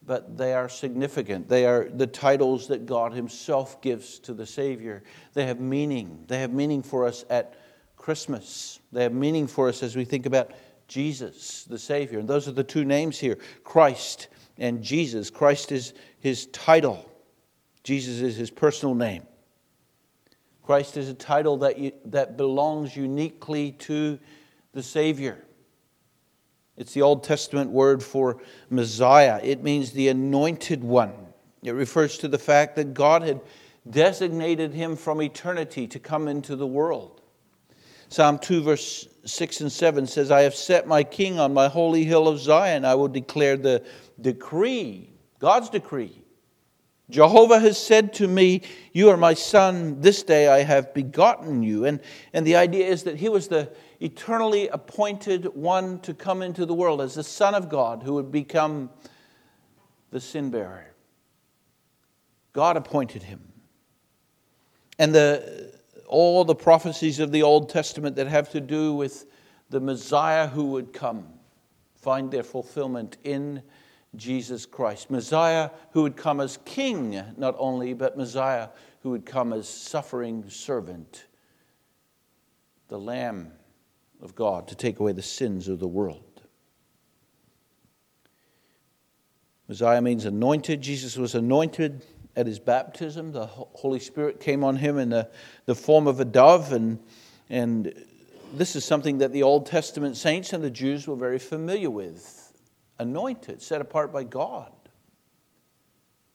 but 0.05 0.37
they 0.37 0.53
are 0.53 0.67
significant. 0.67 1.47
They 1.47 1.65
are 1.65 1.87
the 1.89 2.05
titles 2.05 2.67
that 2.67 2.85
God 2.85 3.13
Himself 3.13 3.81
gives 3.81 4.19
to 4.19 4.33
the 4.33 4.45
Savior. 4.45 5.03
They 5.33 5.45
have 5.45 5.61
meaning. 5.61 6.25
They 6.27 6.39
have 6.39 6.51
meaning 6.51 6.83
for 6.83 7.07
us 7.07 7.23
at 7.29 7.55
Christmas. 7.95 8.81
They 8.91 9.03
have 9.03 9.13
meaning 9.13 9.47
for 9.47 9.69
us 9.69 9.81
as 9.81 9.95
we 9.95 10.03
think 10.03 10.25
about 10.25 10.51
Jesus, 10.89 11.63
the 11.63 11.79
Savior. 11.79 12.19
And 12.19 12.27
those 12.27 12.49
are 12.49 12.51
the 12.51 12.63
two 12.63 12.83
names 12.83 13.17
here 13.17 13.37
Christ 13.63 14.27
and 14.57 14.83
Jesus. 14.83 15.29
Christ 15.29 15.71
is 15.71 15.93
His 16.19 16.47
title, 16.47 17.09
Jesus 17.83 18.21
is 18.21 18.35
His 18.35 18.49
personal 18.49 18.95
name. 18.95 19.23
Christ 20.63 20.95
is 20.95 21.09
a 21.09 21.13
title 21.13 21.57
that, 21.57 21.77
you, 21.77 21.91
that 22.05 22.37
belongs 22.37 22.95
uniquely 22.95 23.73
to 23.73 24.17
the 24.73 24.81
Savior. 24.81 25.43
It's 26.77 26.93
the 26.93 27.01
Old 27.01 27.23
Testament 27.23 27.69
word 27.69 28.01
for 28.01 28.41
Messiah. 28.69 29.39
It 29.43 29.61
means 29.61 29.91
the 29.91 30.07
anointed 30.07 30.83
one. 30.83 31.13
It 31.61 31.71
refers 31.71 32.17
to 32.19 32.27
the 32.27 32.39
fact 32.39 32.75
that 32.77 32.93
God 32.93 33.21
had 33.21 33.41
designated 33.89 34.73
him 34.73 34.95
from 34.95 35.21
eternity 35.21 35.87
to 35.87 35.99
come 35.99 36.27
into 36.27 36.55
the 36.55 36.65
world. 36.65 37.21
Psalm 38.09 38.39
2, 38.39 38.63
verse 38.63 39.07
6 39.25 39.61
and 39.61 39.71
7 39.71 40.07
says, 40.07 40.31
I 40.31 40.41
have 40.41 40.55
set 40.55 40.87
my 40.87 41.03
king 41.03 41.39
on 41.39 41.53
my 41.53 41.67
holy 41.67 42.03
hill 42.05 42.27
of 42.27 42.39
Zion. 42.39 42.85
I 42.85 42.95
will 42.95 43.07
declare 43.07 43.57
the 43.57 43.83
decree, 44.21 45.09
God's 45.39 45.69
decree. 45.69 46.22
Jehovah 47.09 47.59
has 47.59 47.77
said 47.77 48.13
to 48.13 48.27
me, 48.27 48.61
You 48.93 49.09
are 49.09 49.17
my 49.17 49.33
son. 49.33 50.01
This 50.01 50.23
day 50.23 50.47
I 50.47 50.63
have 50.63 50.93
begotten 50.93 51.61
you. 51.61 51.85
And, 51.85 51.99
and 52.31 52.47
the 52.47 52.55
idea 52.55 52.87
is 52.87 53.03
that 53.03 53.17
he 53.17 53.29
was 53.29 53.49
the, 53.49 53.71
eternally 53.99 54.67
appointed 54.69 55.45
one 55.55 55.99
to 56.01 56.13
come 56.13 56.41
into 56.41 56.65
the 56.65 56.73
world 56.73 57.01
as 57.01 57.15
the 57.15 57.23
Son 57.23 57.55
of 57.55 57.69
God 57.69 58.03
who 58.03 58.13
would 58.15 58.31
become 58.31 58.89
the 60.11 60.19
sin 60.19 60.49
bearer. 60.49 60.93
God 62.53 62.77
appointed 62.77 63.23
him. 63.23 63.41
And 64.99 65.13
the, 65.13 65.73
all 66.07 66.45
the 66.45 66.55
prophecies 66.55 67.19
of 67.19 67.31
the 67.31 67.43
Old 67.43 67.69
Testament 67.69 68.15
that 68.15 68.27
have 68.27 68.49
to 68.51 68.61
do 68.61 68.93
with 68.93 69.25
the 69.69 69.79
Messiah 69.79 70.47
who 70.47 70.65
would 70.65 70.93
come 70.93 71.27
find 71.95 72.29
their 72.29 72.43
fulfillment 72.43 73.17
in 73.23 73.63
Jesus 74.15 74.65
Christ. 74.65 75.09
Messiah 75.09 75.69
who 75.91 76.03
would 76.03 76.15
come 76.15 76.39
as 76.39 76.57
king, 76.65 77.21
not 77.37 77.55
only, 77.57 77.93
but 77.93 78.17
Messiah 78.17 78.69
who 79.01 79.09
would 79.11 79.25
come 79.25 79.53
as 79.53 79.67
suffering 79.67 80.49
servant, 80.49 81.25
the 82.87 82.99
Lamb 82.99 83.51
of 84.21 84.35
God 84.35 84.67
to 84.69 84.75
take 84.75 84.99
away 84.99 85.11
the 85.11 85.21
sins 85.21 85.67
of 85.67 85.79
the 85.79 85.87
world. 85.87 86.41
Messiah 89.67 90.01
means 90.01 90.25
anointed. 90.25 90.81
Jesus 90.81 91.17
was 91.17 91.35
anointed 91.35 92.05
at 92.35 92.45
his 92.47 92.59
baptism. 92.59 93.31
The 93.31 93.47
Holy 93.47 93.99
Spirit 93.99 94.39
came 94.39 94.63
on 94.63 94.75
him 94.75 94.97
in 94.97 95.09
the, 95.09 95.29
the 95.65 95.75
form 95.75 96.07
of 96.07 96.19
a 96.19 96.25
dove. 96.25 96.71
And, 96.71 96.99
and 97.49 97.93
this 98.53 98.75
is 98.75 98.85
something 98.85 99.19
that 99.19 99.31
the 99.31 99.43
Old 99.43 99.65
Testament 99.65 100.17
saints 100.17 100.53
and 100.53 100.63
the 100.63 100.69
Jews 100.69 101.07
were 101.07 101.15
very 101.15 101.39
familiar 101.39 101.89
with 101.89 102.42
anointed, 102.99 103.61
set 103.61 103.81
apart 103.81 104.11
by 104.11 104.23
God. 104.23 104.71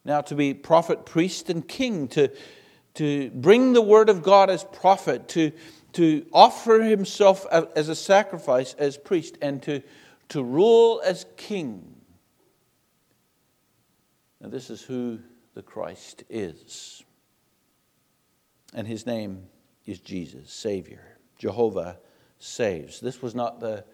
Now, 0.05 0.21
to 0.23 0.35
be 0.35 0.55
prophet, 0.55 1.05
priest, 1.05 1.51
and 1.51 1.67
king, 1.67 2.09
to, 2.09 2.31
to 2.95 3.31
bring 3.31 3.73
the 3.73 3.83
word 3.83 4.09
of 4.09 4.23
God 4.23 4.49
as 4.49 4.65
prophet, 4.65 5.29
to 5.29 5.53
to 5.93 6.27
offer 6.33 6.83
himself 6.83 7.47
as 7.51 7.89
a 7.89 7.95
sacrifice 7.95 8.75
as 8.75 8.97
priest 8.97 9.39
and 9.41 9.63
to, 9.63 9.83
to 10.29 10.43
rule 10.43 11.01
as 11.05 11.27
king. 11.37 11.97
Now, 14.41 14.49
this 14.49 14.71
is 14.71 14.83
who 14.83 15.19
the 15.55 15.63
Christ 15.63 16.25
is. 16.29 17.03
And 18.75 18.87
his 18.87 19.07
name 19.07 19.47
is 19.87 19.99
Jesus, 19.99 20.53
Savior. 20.53 21.19
Jehovah 21.39 21.99
saves. 22.39 23.01
This 23.01 23.23
was 23.23 23.35
not 23.35 23.61
the 23.61 23.85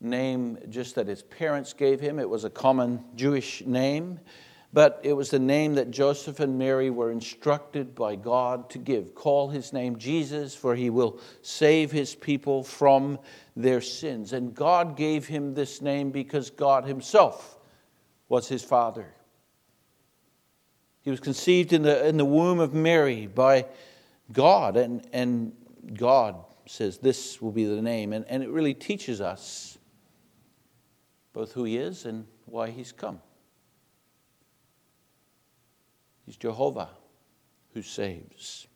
name 0.00 0.58
just 0.68 0.94
that 0.94 1.06
his 1.06 1.22
parents 1.22 1.72
gave 1.72 2.00
him, 2.00 2.18
it 2.18 2.28
was 2.28 2.44
a 2.44 2.50
common 2.50 3.04
Jewish 3.14 3.62
name, 3.66 4.18
but 4.72 5.00
it 5.02 5.12
was 5.12 5.30
the 5.30 5.38
name 5.38 5.74
that 5.74 5.90
Joseph 5.90 6.38
and 6.38 6.56
Mary 6.58 6.90
were 6.90 7.10
instructed 7.10 7.94
by 7.94 8.14
God 8.14 8.70
to 8.70 8.78
give. 8.78 9.14
Call 9.14 9.48
his 9.48 9.72
name 9.72 9.98
Jesus, 9.98 10.54
for 10.54 10.76
he 10.76 10.90
will 10.90 11.18
save 11.42 11.90
his 11.90 12.14
people 12.14 12.62
from 12.62 13.18
their 13.56 13.80
sins. 13.80 14.32
And 14.32 14.54
God 14.54 14.96
gave 14.96 15.26
him 15.26 15.54
this 15.54 15.82
name 15.82 16.12
because 16.12 16.50
God 16.50 16.84
himself 16.84 17.58
was 18.28 18.46
his 18.46 18.62
father. 18.62 19.12
He 21.02 21.10
was 21.10 21.18
conceived 21.18 21.72
in 21.72 21.82
the, 21.82 22.06
in 22.06 22.16
the 22.16 22.24
womb 22.24 22.60
of 22.60 22.72
Mary 22.72 23.26
by 23.26 23.66
God, 24.32 24.76
and, 24.76 25.04
and 25.12 25.52
God 25.94 26.36
says 26.66 26.98
this 26.98 27.42
will 27.42 27.50
be 27.50 27.64
the 27.64 27.82
name. 27.82 28.12
And, 28.12 28.24
and 28.28 28.44
it 28.44 28.50
really 28.50 28.74
teaches 28.74 29.20
us 29.20 29.78
both 31.32 31.52
who 31.52 31.64
He 31.64 31.76
is 31.76 32.04
and 32.04 32.26
why 32.46 32.70
He's 32.70 32.92
come. 32.92 33.20
He's 36.26 36.36
Jehovah 36.36 36.90
who 37.74 37.82
saves. 37.82 38.66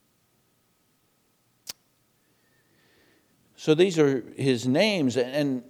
So 3.56 3.74
these 3.74 3.98
are 3.98 4.24
His 4.36 4.66
names, 4.66 5.16
and 5.16 5.62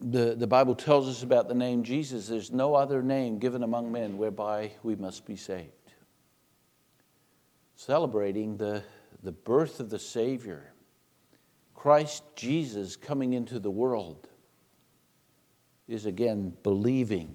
the, 0.00 0.34
the 0.36 0.46
Bible 0.46 0.74
tells 0.74 1.08
us 1.08 1.22
about 1.22 1.48
the 1.48 1.54
name 1.54 1.82
Jesus. 1.82 2.28
There's 2.28 2.52
no 2.52 2.74
other 2.74 3.02
name 3.02 3.38
given 3.38 3.62
among 3.62 3.90
men 3.90 4.16
whereby 4.18 4.72
we 4.82 4.94
must 4.94 5.26
be 5.26 5.36
saved. 5.36 5.72
Celebrating 7.74 8.56
the, 8.56 8.82
the 9.22 9.32
birth 9.32 9.80
of 9.80 9.90
the 9.90 9.98
Savior, 9.98 10.72
Christ 11.74 12.22
Jesus 12.36 12.96
coming 12.96 13.32
into 13.32 13.58
the 13.58 13.70
world, 13.70 14.28
is 15.88 16.06
again 16.06 16.52
believing 16.62 17.34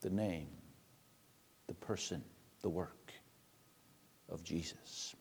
the 0.00 0.10
name, 0.10 0.48
the 1.66 1.74
person, 1.74 2.22
the 2.62 2.68
work 2.68 3.12
of 4.28 4.42
Jesus. 4.44 5.14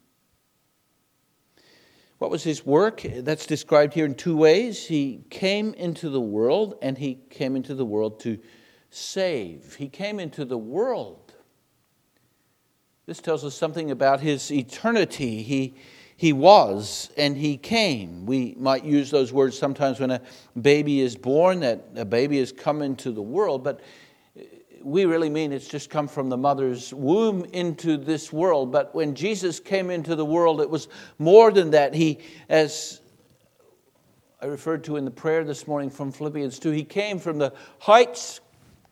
What 2.20 2.30
was 2.30 2.44
his 2.44 2.66
work? 2.66 3.02
That's 3.02 3.46
described 3.46 3.94
here 3.94 4.06
in 4.06 4.14
two 4.14 4.36
ways. 4.36 4.86
He 4.86 5.24
came 5.30 5.74
into 5.74 6.10
the 6.10 6.22
world 6.22 6.76
and 6.82 6.98
he 6.98 7.20
came 7.30 7.56
into 7.56 7.74
the 7.74 7.86
world 7.86 8.20
to 8.22 8.38
save. 8.90 9.76
He 9.76 9.88
came 9.88 10.20
into 10.20 10.46
the 10.46 10.58
world. 10.58 11.34
This 13.06 13.20
tells 13.20 13.44
us 13.44 13.56
something 13.56 13.90
about 13.90 14.20
his 14.20 14.52
eternity. 14.52 15.42
He, 15.44 15.76
he 16.20 16.34
was 16.34 17.10
and 17.16 17.38
he 17.38 17.56
came. 17.56 18.26
We 18.26 18.54
might 18.60 18.84
use 18.84 19.10
those 19.10 19.32
words 19.32 19.58
sometimes 19.58 20.02
when 20.02 20.12
a 20.12 20.20
baby 20.62 21.00
is 21.00 21.16
born, 21.16 21.62
that 21.62 21.86
a 21.96 22.04
baby 22.04 22.40
has 22.40 22.52
come 22.52 22.82
into 22.82 23.14
the 23.14 23.22
world, 23.22 23.64
but 23.64 23.80
we 24.84 25.06
really 25.06 25.30
mean 25.30 25.54
it's 25.54 25.70
just 25.70 25.90
come 25.90 26.10
from 26.10 26.28
the 26.28 26.36
mother's 26.36 26.94
womb 26.94 27.46
into 27.54 27.96
this 27.96 28.34
world. 28.34 28.70
But 28.70 28.94
when 28.94 29.16
Jesus 29.16 29.62
came 29.62 29.90
into 29.90 30.14
the 30.14 30.26
world, 30.26 30.60
it 30.60 30.70
was 30.70 30.90
more 31.20 31.54
than 31.54 31.72
that. 31.72 31.94
He, 31.94 32.20
as 32.50 33.00
I 34.42 34.48
referred 34.48 34.84
to 34.84 34.98
in 34.98 35.06
the 35.06 35.12
prayer 35.12 35.46
this 35.46 35.70
morning 35.70 35.90
from 35.90 36.12
Philippians 36.12 36.60
2, 36.60 36.72
he 36.72 36.84
came 36.84 37.20
from 37.20 37.38
the 37.38 37.54
heights 37.80 38.42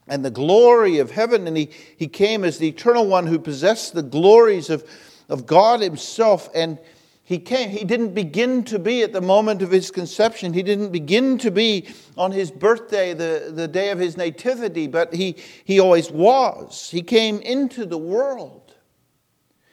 and 0.08 0.24
the 0.24 0.32
glory 0.32 1.00
of 1.00 1.12
heaven, 1.12 1.46
and 1.46 1.58
he, 1.58 1.72
he 1.98 2.08
came 2.08 2.46
as 2.46 2.58
the 2.58 2.70
eternal 2.70 3.06
one 3.06 3.28
who 3.28 3.38
possessed 3.38 3.96
the 3.96 4.02
glories 4.02 4.70
of, 4.70 4.90
of 5.28 5.46
God 5.46 5.82
himself. 5.82 6.48
And 6.56 6.80
he 7.28 7.40
came. 7.40 7.72
He 7.72 7.84
didn't 7.84 8.14
begin 8.14 8.64
to 8.64 8.80
be 8.80 9.04
at 9.04 9.12
the 9.12 9.20
moment 9.20 9.62
of 9.62 9.70
his 9.70 9.92
conception. 9.92 10.54
He 10.54 10.64
didn't 10.64 10.94
begin 10.94 11.38
to 11.40 11.52
be 11.52 11.86
on 12.18 12.32
his 12.32 12.52
birthday, 12.52 13.14
the, 13.14 13.52
the 13.54 13.68
day 13.68 13.90
of 13.90 14.00
his 14.00 14.16
nativity, 14.16 14.88
but 14.88 15.14
he, 15.14 15.36
he 15.66 15.78
always 15.78 16.10
was. 16.10 16.90
He 16.90 17.02
came 17.02 17.42
into 17.42 17.86
the 17.86 17.98
world. 17.98 18.74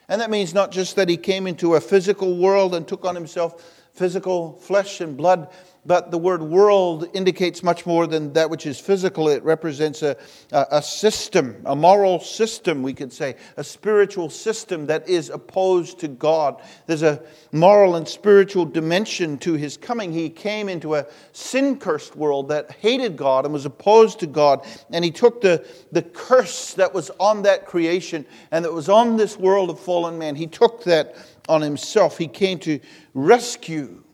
And 0.09 0.21
that 0.21 0.31
means 0.31 0.53
not 0.53 0.73
just 0.73 0.97
that 0.97 1.09
he 1.09 1.17
came 1.17 1.47
into 1.47 1.77
a 1.77 1.81
physical 1.81 2.39
world 2.39 2.75
and 2.75 2.89
took 2.89 3.05
on 3.05 3.15
himself 3.15 3.74
physical 3.95 4.55
flesh 4.55 5.01
and 5.01 5.17
blood, 5.17 5.49
but 5.87 6.11
the 6.11 6.19
word 6.19 6.43
world 6.43 7.09
indicates 7.13 7.63
much 7.63 7.87
more 7.87 8.07
than 8.07 8.33
that 8.33 8.49
which 8.49 8.67
is 8.67 8.81
physical. 8.81 9.29
It 9.29 9.45
represents 9.45 10.03
a, 10.03 10.17
a, 10.51 10.83
system, 10.83 11.63
a 11.67 11.77
moral 11.77 12.19
system, 12.21 12.83
we 12.83 12.95
could 12.95 13.13
say, 13.13 13.37
a 13.57 13.63
spiritual 13.63 14.31
system 14.31 14.87
that 14.87 15.09
is 15.09 15.31
opposed 15.31 16.01
to 16.01 16.09
God. 16.09 16.61
There's 16.87 17.03
a 17.03 17.23
moral 17.53 17.97
and 17.97 18.09
spiritual 18.09 18.65
dimension 18.65 19.39
to 19.39 19.55
his 19.55 19.77
coming. 19.77 20.13
He 20.13 20.31
came 20.31 20.69
into 20.69 20.95
a 20.95 21.07
sin 21.33 21.79
cursed 21.79 22.17
world 22.17 22.49
that 22.49 22.73
hated 22.73 23.17
God 23.17 23.45
and 23.45 23.53
was 23.53 23.67
opposed 23.67 24.21
to 24.21 24.27
God, 24.27 24.67
and 24.91 25.05
he 25.05 25.11
took 25.11 25.41
the, 25.41 25.67
the 25.93 26.03
curse 26.03 26.75
that 26.75 26.95
was 26.95 27.11
on 27.21 27.43
that 27.43 27.67
creation 27.67 28.25
and 28.51 28.65
that 28.65 28.73
was 28.73 28.89
on 28.89 29.17
this 29.17 29.39
world 29.39 29.71
of 29.71 29.79
fallen 29.79 30.19
man. 30.19 30.35
He 30.35 30.47
took 30.47 30.83
that 30.85 31.15
on 31.49 31.63
himself. 31.63 32.19
He 32.19 32.29
came 32.29 32.59
to 32.61 32.81
rescue 33.13 34.05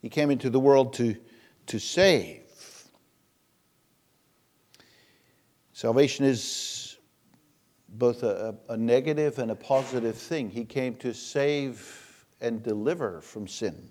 he 0.00 0.08
came 0.08 0.30
into 0.30 0.50
the 0.50 0.60
world 0.60 0.94
to, 0.94 1.16
to 1.66 1.78
save. 1.78 2.40
Salvation 5.72 6.24
is 6.24 6.98
both 7.88 8.22
a, 8.22 8.54
a, 8.68 8.76
negative 8.76 9.38
and 9.38 9.50
a 9.50 9.54
positive 9.54 10.16
thing. 10.16 10.50
He 10.50 10.64
came 10.64 10.94
to 10.96 11.12
save 11.12 12.26
and 12.40 12.62
deliver 12.62 13.20
from 13.20 13.46
sin. 13.46 13.90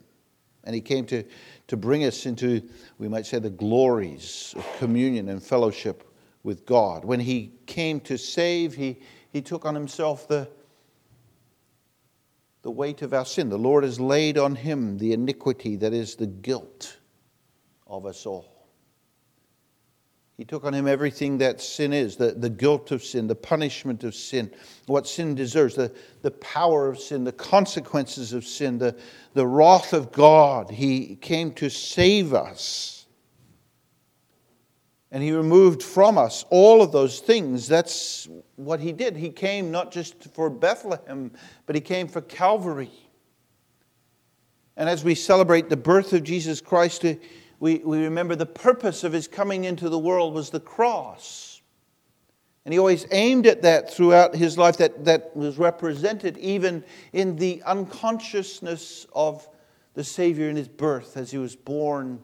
And 0.63 0.75
he 0.75 0.81
came 0.81 1.05
to, 1.07 1.23
to 1.67 1.77
bring 1.77 2.03
us 2.05 2.25
into, 2.25 2.61
we 2.97 3.07
might 3.07 3.25
say, 3.25 3.39
the 3.39 3.49
glories 3.49 4.53
of 4.57 4.67
communion 4.77 5.29
and 5.29 5.41
fellowship 5.41 6.03
with 6.43 6.65
God. 6.65 7.05
When 7.05 7.19
he 7.19 7.53
came 7.65 7.99
to 8.01 8.17
save, 8.17 8.75
he, 8.75 8.99
he 9.31 9.41
took 9.41 9.65
on 9.65 9.75
himself 9.75 10.27
the, 10.27 10.49
the 12.69 12.73
weight 12.73 13.01
of 13.01 13.15
our 13.15 13.25
sin. 13.25 13.49
The 13.49 13.57
Lord 13.57 13.83
has 13.83 13.99
laid 13.99 14.37
on 14.37 14.53
him 14.53 14.99
the 14.99 15.11
iniquity 15.11 15.75
that 15.77 15.91
is 15.91 16.13
the 16.13 16.27
guilt 16.27 16.99
of 17.87 18.05
us 18.05 18.27
all. 18.27 18.67
He 20.37 20.45
took 20.45 20.63
on 20.63 20.75
him 20.75 20.87
everything 20.87 21.39
that 21.39 21.61
sin 21.61 21.93
is 21.93 22.15
the, 22.15 22.33
the 22.33 22.49
guilt 22.51 22.91
of 22.91 23.03
sin, 23.03 23.25
the 23.25 23.33
punishment 23.33 24.03
of 24.03 24.13
sin, 24.13 24.51
what 24.85 25.07
sin 25.07 25.33
deserves, 25.33 25.73
the, 25.73 25.91
the 26.21 26.29
power 26.29 26.87
of 26.87 26.99
sin, 26.99 27.23
the 27.23 27.31
consequences 27.31 28.33
of 28.33 28.45
sin, 28.45 28.77
the, 28.77 28.95
the 29.33 29.47
wrath 29.47 29.91
of 29.91 30.11
God. 30.11 30.69
He 30.69 31.15
came 31.15 31.53
to 31.53 31.71
save 31.71 32.35
us. 32.35 32.98
And 35.11 35.23
he 35.23 35.31
removed 35.31 35.81
from 35.81 36.17
us 36.17 36.45
all 36.49 36.81
of 36.81 36.91
those 36.91 37.19
things. 37.19 37.67
That's 37.67 38.27
what 38.55 38.79
he 38.79 38.91
did. 38.91 39.17
He 39.17 39.29
came 39.29 39.71
not 39.71 39.91
just 39.91 40.23
for 40.35 40.49
Bethlehem, 40.49 41.31
but 41.65 41.75
he 41.75 41.81
came 41.81 42.07
for 42.07 42.21
Calvary. 42.21 42.91
And 44.77 44.87
as 44.87 45.03
we 45.03 45.15
celebrate 45.15 45.69
the 45.69 45.77
birth 45.77 46.13
of 46.13 46.23
Jesus 46.23 46.61
Christ, 46.61 47.03
we, 47.59 47.77
we 47.79 48.03
remember 48.03 48.35
the 48.35 48.45
purpose 48.45 49.03
of 49.03 49.11
his 49.11 49.27
coming 49.27 49.63
into 49.63 49.89
the 49.89 49.99
world 49.99 50.33
was 50.33 50.51
the 50.51 50.59
cross. 50.59 51.61
And 52.63 52.73
he 52.73 52.79
always 52.79 53.07
aimed 53.11 53.47
at 53.47 53.63
that 53.63 53.91
throughout 53.91 54.35
his 54.35 54.57
life, 54.57 54.77
that, 54.77 55.05
that 55.05 55.35
was 55.35 55.57
represented 55.57 56.37
even 56.37 56.83
in 57.13 57.35
the 57.35 57.63
unconsciousness 57.65 59.07
of 59.13 59.47
the 59.95 60.03
Savior 60.03 60.49
in 60.49 60.55
his 60.55 60.67
birth 60.67 61.17
as 61.17 61.31
he 61.31 61.39
was 61.39 61.55
born 61.55 62.23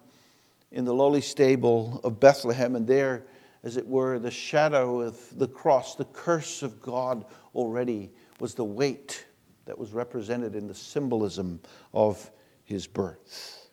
in 0.76 0.84
the 0.84 0.94
lowly 0.94 1.22
stable 1.22 2.02
of 2.04 2.20
Bethlehem, 2.20 2.76
and 2.76 2.86
there, 2.86 3.24
as 3.64 3.78
it 3.78 3.88
were, 3.88 4.20
the 4.20 4.30
shadow 4.30 5.00
of 5.00 5.18
the 5.40 5.48
cross, 5.48 5.96
the 5.96 6.04
curse 6.04 6.62
of 6.62 6.82
God 6.82 7.26
already 7.56 8.12
was 8.42 8.56
the 8.56 8.66
weight 8.66 9.26
that 9.66 9.80
was 9.80 9.94
represented 9.94 10.54
in 10.54 10.68
the 10.68 10.76
symbolism 10.76 11.62
of 11.94 12.30
his 12.66 12.88
birth. 12.88 13.70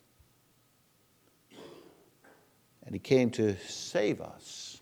And 2.85 2.95
he 2.95 2.99
came 2.99 3.29
to 3.31 3.57
save 3.67 4.21
us 4.21 4.79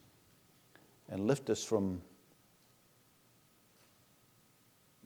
and 1.09 1.25
lift 1.25 1.49
us 1.49 1.63
from 1.63 2.03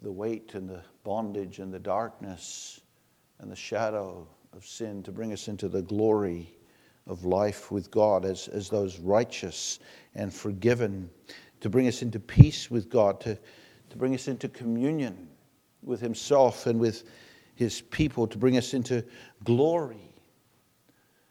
the 0.02 0.12
weight 0.12 0.54
and 0.54 0.70
the 0.70 0.82
bondage 1.06 1.60
and 1.60 1.74
the 1.74 1.80
darkness 1.80 2.82
and 3.40 3.50
the 3.50 3.56
shadow 3.56 4.28
of 4.52 4.66
sin 4.66 5.02
to 5.04 5.14
bring 5.14 5.32
us 5.32 5.48
into 5.48 5.70
the 5.70 5.82
glory 5.82 6.56
of 7.08 7.26
life 7.26 7.72
with 7.72 7.92
God 7.92 8.26
as, 8.26 8.48
as 8.48 8.70
those 8.70 9.00
righteous 9.00 9.80
and 10.16 10.34
forgiven, 10.34 11.10
to 11.62 11.70
bring 11.70 11.88
us 11.88 12.02
into 12.02 12.20
peace 12.20 12.70
with 12.72 12.90
God, 12.90 13.20
to, 13.22 13.38
to 13.90 13.98
bring 13.98 14.14
us 14.14 14.28
into 14.28 14.50
communion 14.50 15.28
with 15.84 16.02
Himself 16.02 16.68
and 16.68 16.80
with 16.80 17.04
His 17.56 17.82
people, 17.82 18.28
to 18.28 18.38
bring 18.38 18.58
us 18.58 18.74
into 18.74 19.04
glory, 19.44 20.16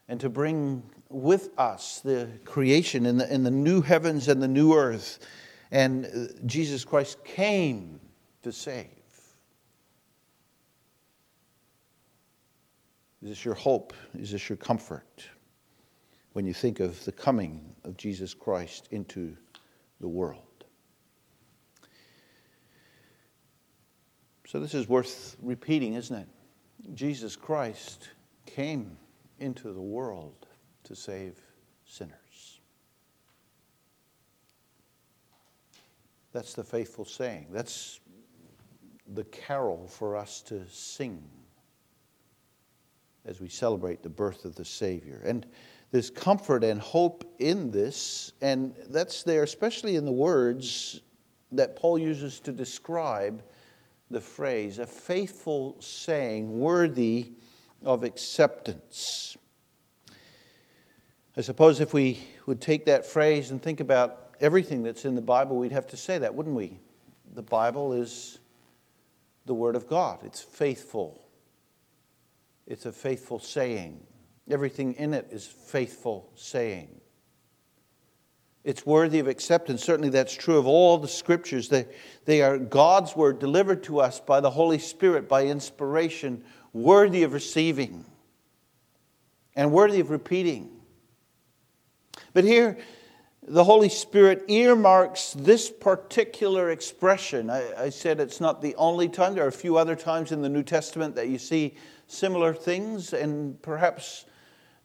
and 0.07 0.19
to 0.19 0.29
bring 0.29 0.83
with 1.09 1.49
us 1.57 1.99
the 1.99 2.29
creation 2.45 3.05
in 3.05 3.17
the, 3.17 3.33
in 3.33 3.43
the 3.43 3.51
new 3.51 3.81
heavens 3.81 4.27
and 4.27 4.41
the 4.41 4.47
new 4.47 4.73
earth 4.73 5.19
And 5.71 6.05
uh, 6.05 6.33
Jesus 6.45 6.85
Christ 6.85 7.23
came 7.23 7.99
to 8.43 8.51
save. 8.51 8.87
Is 13.21 13.29
this 13.29 13.45
your 13.45 13.55
hope? 13.55 13.93
Is 14.13 14.31
this 14.31 14.47
your 14.47 14.57
comfort 14.57 15.25
when 16.35 16.45
you 16.45 16.53
think 16.53 16.81
of 16.81 17.01
the 17.05 17.13
coming 17.13 17.61
of 17.85 17.95
Jesus 17.95 18.33
Christ 18.33 18.89
into 18.91 19.37
the 20.01 20.07
world? 20.09 20.65
So, 24.45 24.59
this 24.59 24.73
is 24.73 24.89
worth 24.89 25.37
repeating, 25.41 25.93
isn't 25.93 26.13
it? 26.13 26.27
Jesus 26.93 27.37
Christ 27.37 28.09
came 28.45 28.97
into 29.39 29.71
the 29.71 29.81
world 29.81 30.47
to 30.83 30.93
save 30.93 31.39
sinners. 31.85 32.59
That's 36.33 36.53
the 36.53 36.65
faithful 36.65 37.05
saying. 37.05 37.47
That's 37.49 38.01
the 39.13 39.23
carol 39.23 39.87
for 39.87 40.17
us 40.17 40.41
to 40.47 40.65
sing 40.69 41.23
as 43.23 43.39
we 43.39 43.47
celebrate 43.47 44.03
the 44.03 44.09
birth 44.09 44.43
of 44.43 44.55
the 44.55 44.65
Savior. 44.65 45.21
And 45.23 45.45
there's 45.91 46.09
comfort 46.09 46.63
and 46.63 46.79
hope 46.79 47.23
in 47.39 47.71
this, 47.71 48.33
and 48.41 48.75
that's 48.89 49.23
there, 49.23 49.43
especially 49.43 49.95
in 49.95 50.05
the 50.05 50.11
words 50.11 51.01
that 51.51 51.75
Paul 51.75 51.97
uses 51.97 52.39
to 52.41 52.51
describe 52.51 53.41
the 54.11 54.21
phrase, 54.21 54.79
a 54.79 54.85
faithful 54.85 55.77
saying 55.79 56.59
worthy 56.59 57.31
of 57.83 58.03
acceptance. 58.03 59.37
I 61.37 61.41
suppose 61.41 61.79
if 61.79 61.93
we 61.93 62.19
would 62.45 62.61
take 62.61 62.85
that 62.85 63.05
phrase 63.05 63.51
and 63.51 63.61
think 63.61 63.79
about 63.79 64.35
everything 64.39 64.83
that's 64.83 65.05
in 65.05 65.15
the 65.15 65.21
Bible, 65.21 65.57
we'd 65.57 65.71
have 65.71 65.87
to 65.87 65.97
say 65.97 66.17
that, 66.17 66.33
wouldn't 66.33 66.55
we? 66.55 66.79
The 67.33 67.41
Bible 67.41 67.93
is 67.93 68.39
the 69.45 69.53
Word 69.53 69.75
of 69.75 69.87
God, 69.87 70.19
it's 70.23 70.41
faithful. 70.41 71.21
It's 72.67 72.85
a 72.87 72.91
faithful 72.91 73.39
saying. 73.39 74.01
Everything 74.49 74.93
in 74.93 75.13
it 75.13 75.27
is 75.31 75.45
faithful 75.45 76.31
saying. 76.35 77.01
It's 78.63 78.85
worthy 78.85 79.19
of 79.19 79.27
acceptance. 79.27 79.83
Certainly, 79.83 80.09
that's 80.09 80.33
true 80.33 80.57
of 80.57 80.65
all 80.65 80.97
the 80.97 81.07
scriptures. 81.07 81.69
They, 81.69 81.85
they 82.25 82.41
are 82.41 82.57
God's 82.57 83.15
word 83.15 83.39
delivered 83.39 83.83
to 83.83 83.99
us 83.99 84.19
by 84.19 84.39
the 84.39 84.49
Holy 84.49 84.79
Spirit, 84.79 85.29
by 85.29 85.45
inspiration, 85.45 86.43
worthy 86.73 87.23
of 87.23 87.33
receiving 87.33 88.05
and 89.55 89.71
worthy 89.71 89.99
of 89.99 90.09
repeating. 90.09 90.69
But 92.33 92.43
here, 92.43 92.77
the 93.47 93.63
Holy 93.63 93.89
Spirit 93.89 94.43
earmarks 94.47 95.33
this 95.37 95.69
particular 95.69 96.71
expression. 96.71 97.49
I, 97.49 97.83
I, 97.83 97.89
said 97.89 98.19
it's 98.19 98.41
not 98.41 98.61
the 98.61 98.75
only 98.75 99.07
time. 99.07 99.35
There 99.35 99.45
are 99.45 99.49
a 99.49 99.51
few 99.51 99.77
other 99.77 99.95
times 99.95 100.31
in 100.31 100.41
the 100.41 100.49
New 100.49 100.63
Testament 100.63 101.15
that 101.15 101.29
you 101.29 101.37
see 101.37 101.75
similar 102.07 102.53
things, 102.53 103.13
and 103.13 103.61
perhaps 103.61 104.25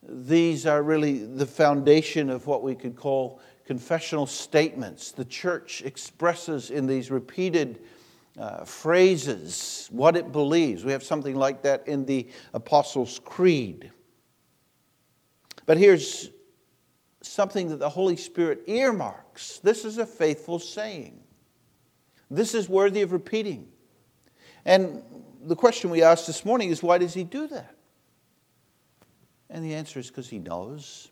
these 0.08 0.66
are 0.66 0.82
really 0.82 1.18
the 1.24 1.46
foundation 1.46 2.30
of 2.30 2.46
what 2.46 2.62
we 2.62 2.74
could 2.74 2.96
call 2.96 3.40
confessional 3.66 4.26
statements. 4.26 5.12
The 5.12 5.24
church 5.24 5.82
expresses 5.82 6.70
in 6.70 6.86
these 6.86 7.10
repeated 7.10 7.80
uh, 8.38 8.64
phrases 8.64 9.88
what 9.90 10.16
it 10.16 10.32
believes. 10.32 10.84
We 10.84 10.92
have 10.92 11.02
something 11.02 11.36
like 11.36 11.62
that 11.62 11.86
in 11.86 12.06
the 12.06 12.28
Apostles' 12.54 13.20
Creed. 13.24 13.90
But 15.66 15.76
here's 15.76 16.30
something 17.22 17.68
that 17.68 17.78
the 17.78 17.88
Holy 17.88 18.16
Spirit 18.16 18.62
earmarks. 18.66 19.58
This 19.58 19.84
is 19.84 19.98
a 19.98 20.06
faithful 20.06 20.58
saying. 20.58 21.20
This 22.30 22.54
is 22.54 22.68
worthy 22.68 23.02
of 23.02 23.12
repeating. 23.12 23.68
And 24.64 25.02
the 25.42 25.56
question 25.56 25.90
we 25.90 26.02
asked 26.02 26.26
this 26.26 26.44
morning 26.44 26.70
is 26.70 26.82
why 26.82 26.98
does 26.98 27.14
he 27.14 27.24
do 27.24 27.46
that? 27.48 27.74
And 29.50 29.64
the 29.64 29.74
answer 29.74 29.98
is 29.98 30.08
because 30.08 30.28
he 30.28 30.38
knows 30.38 31.10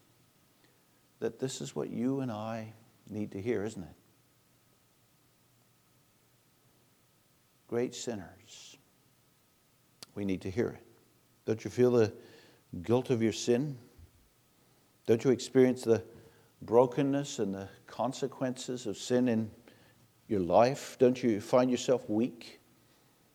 that 1.18 1.40
this 1.40 1.60
is 1.60 1.74
what 1.74 1.90
you 1.90 2.20
and 2.20 2.30
I 2.30 2.72
need 3.10 3.32
to 3.32 3.42
hear, 3.42 3.64
isn't 3.64 3.82
it? 3.82 3.96
Great 7.66 7.94
sinners. 7.94 8.78
We 10.14 10.24
need 10.24 10.40
to 10.42 10.50
hear 10.50 10.68
it. 10.68 10.86
Don't 11.44 11.64
you 11.64 11.70
feel 11.70 11.90
the 11.90 12.12
guilt 12.82 13.10
of 13.10 13.22
your 13.22 13.32
sin? 13.32 13.76
Don't 15.06 15.24
you 15.24 15.30
experience 15.30 15.82
the 15.82 16.02
brokenness 16.62 17.40
and 17.40 17.54
the 17.54 17.68
consequences 17.86 18.86
of 18.86 18.96
sin 18.96 19.28
in 19.28 19.50
your 20.28 20.40
life? 20.40 20.96
Don't 20.98 21.22
you 21.22 21.40
find 21.40 21.70
yourself 21.70 22.08
weak 22.08 22.60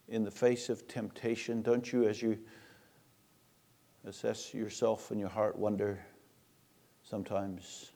in 0.08 0.24
the 0.24 0.32
face 0.32 0.70
of 0.70 0.88
temptation? 0.88 1.62
Don't 1.62 1.92
you, 1.92 2.08
as 2.08 2.22
you 2.22 2.40
assess 4.06 4.54
yourself 4.54 5.12
and 5.12 5.20
your 5.20 5.30
heart, 5.30 5.58
wonder, 5.58 6.00
sometimes 7.04 7.92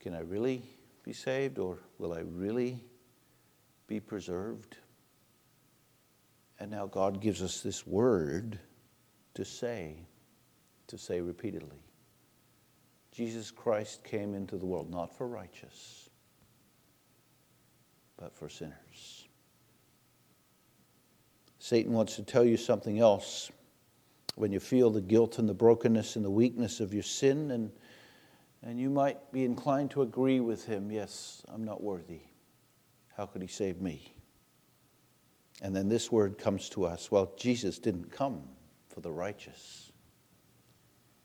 can 0.00 0.14
I 0.14 0.20
really 0.20 0.62
be 1.04 1.12
saved 1.12 1.58
or 1.58 1.78
will 1.98 2.12
I 2.12 2.20
really 2.20 2.82
be 3.86 4.00
preserved? 4.00 4.76
And 6.58 6.70
now 6.70 6.86
God 6.86 7.20
gives 7.20 7.42
us 7.42 7.60
this 7.60 7.86
word 7.86 8.58
to 9.34 9.44
say, 9.44 9.96
to 10.88 10.98
say 10.98 11.20
repeatedly. 11.20 11.82
Jesus 13.10 13.50
Christ 13.50 14.04
came 14.04 14.34
into 14.34 14.56
the 14.56 14.66
world 14.66 14.90
not 14.90 15.16
for 15.16 15.26
righteous, 15.26 16.08
but 18.16 18.34
for 18.34 18.48
sinners. 18.48 19.21
Satan 21.62 21.92
wants 21.92 22.16
to 22.16 22.24
tell 22.24 22.44
you 22.44 22.56
something 22.56 22.98
else 22.98 23.52
when 24.34 24.50
you 24.50 24.58
feel 24.58 24.90
the 24.90 25.00
guilt 25.00 25.38
and 25.38 25.48
the 25.48 25.54
brokenness 25.54 26.16
and 26.16 26.24
the 26.24 26.30
weakness 26.30 26.80
of 26.80 26.92
your 26.92 27.04
sin, 27.04 27.52
and, 27.52 27.70
and 28.64 28.80
you 28.80 28.90
might 28.90 29.30
be 29.30 29.44
inclined 29.44 29.88
to 29.92 30.02
agree 30.02 30.40
with 30.40 30.64
him 30.66 30.90
yes, 30.90 31.44
I'm 31.46 31.62
not 31.62 31.80
worthy. 31.80 32.22
How 33.16 33.26
could 33.26 33.42
he 33.42 33.46
save 33.46 33.80
me? 33.80 34.12
And 35.62 35.74
then 35.74 35.88
this 35.88 36.10
word 36.10 36.36
comes 36.36 36.68
to 36.70 36.84
us 36.84 37.12
well, 37.12 37.32
Jesus 37.36 37.78
didn't 37.78 38.10
come 38.10 38.42
for 38.88 39.00
the 39.00 39.12
righteous, 39.12 39.92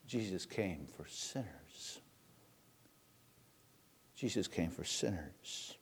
Jesus 0.06 0.46
came 0.46 0.86
for 0.96 1.08
sinners. 1.08 2.00
Jesus 4.16 4.48
came 4.48 4.70
for 4.70 4.84
sinners. 4.84 5.77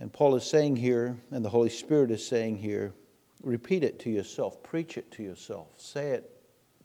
And 0.00 0.10
Paul 0.10 0.34
is 0.34 0.44
saying 0.44 0.76
here, 0.76 1.16
and 1.30 1.44
the 1.44 1.50
Holy 1.50 1.68
Spirit 1.68 2.10
is 2.10 2.26
saying 2.26 2.56
here, 2.56 2.94
Repeat 3.42 3.84
it 3.84 3.98
to 4.00 4.10
yourself. 4.10 4.62
Preach 4.62 4.98
it 4.98 5.10
to 5.12 5.22
yourself. 5.22 5.68
Say 5.76 6.10
it 6.10 6.30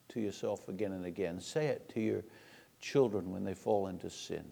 to 0.09 0.21
yourself 0.21 0.69
again 0.69 0.93
and 0.93 1.05
again. 1.05 1.41
Say 1.41 1.67
it 1.67 1.89
to 1.89 1.99
your 1.99 2.23
children 2.79 3.31
when 3.31 3.43
they 3.43 3.53
fall 3.53 3.87
into 3.87 4.09
sin. 4.09 4.45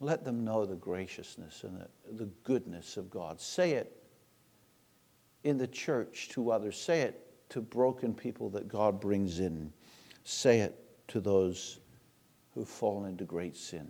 Let 0.00 0.24
them 0.24 0.44
know 0.44 0.66
the 0.66 0.74
graciousness 0.74 1.62
and 1.62 1.80
the, 1.80 2.24
the 2.24 2.30
goodness 2.42 2.96
of 2.96 3.10
God. 3.10 3.40
Say 3.40 3.72
it 3.72 4.02
in 5.44 5.56
the 5.56 5.68
church 5.68 6.28
to 6.30 6.50
others. 6.50 6.76
Say 6.76 7.02
it 7.02 7.20
to 7.50 7.60
broken 7.60 8.12
people 8.12 8.50
that 8.50 8.66
God 8.66 9.00
brings 9.00 9.38
in. 9.38 9.72
Say 10.24 10.60
it 10.60 10.76
to 11.08 11.20
those 11.20 11.78
who 12.54 12.64
fall 12.64 13.04
into 13.04 13.24
great 13.24 13.56
sin. 13.56 13.88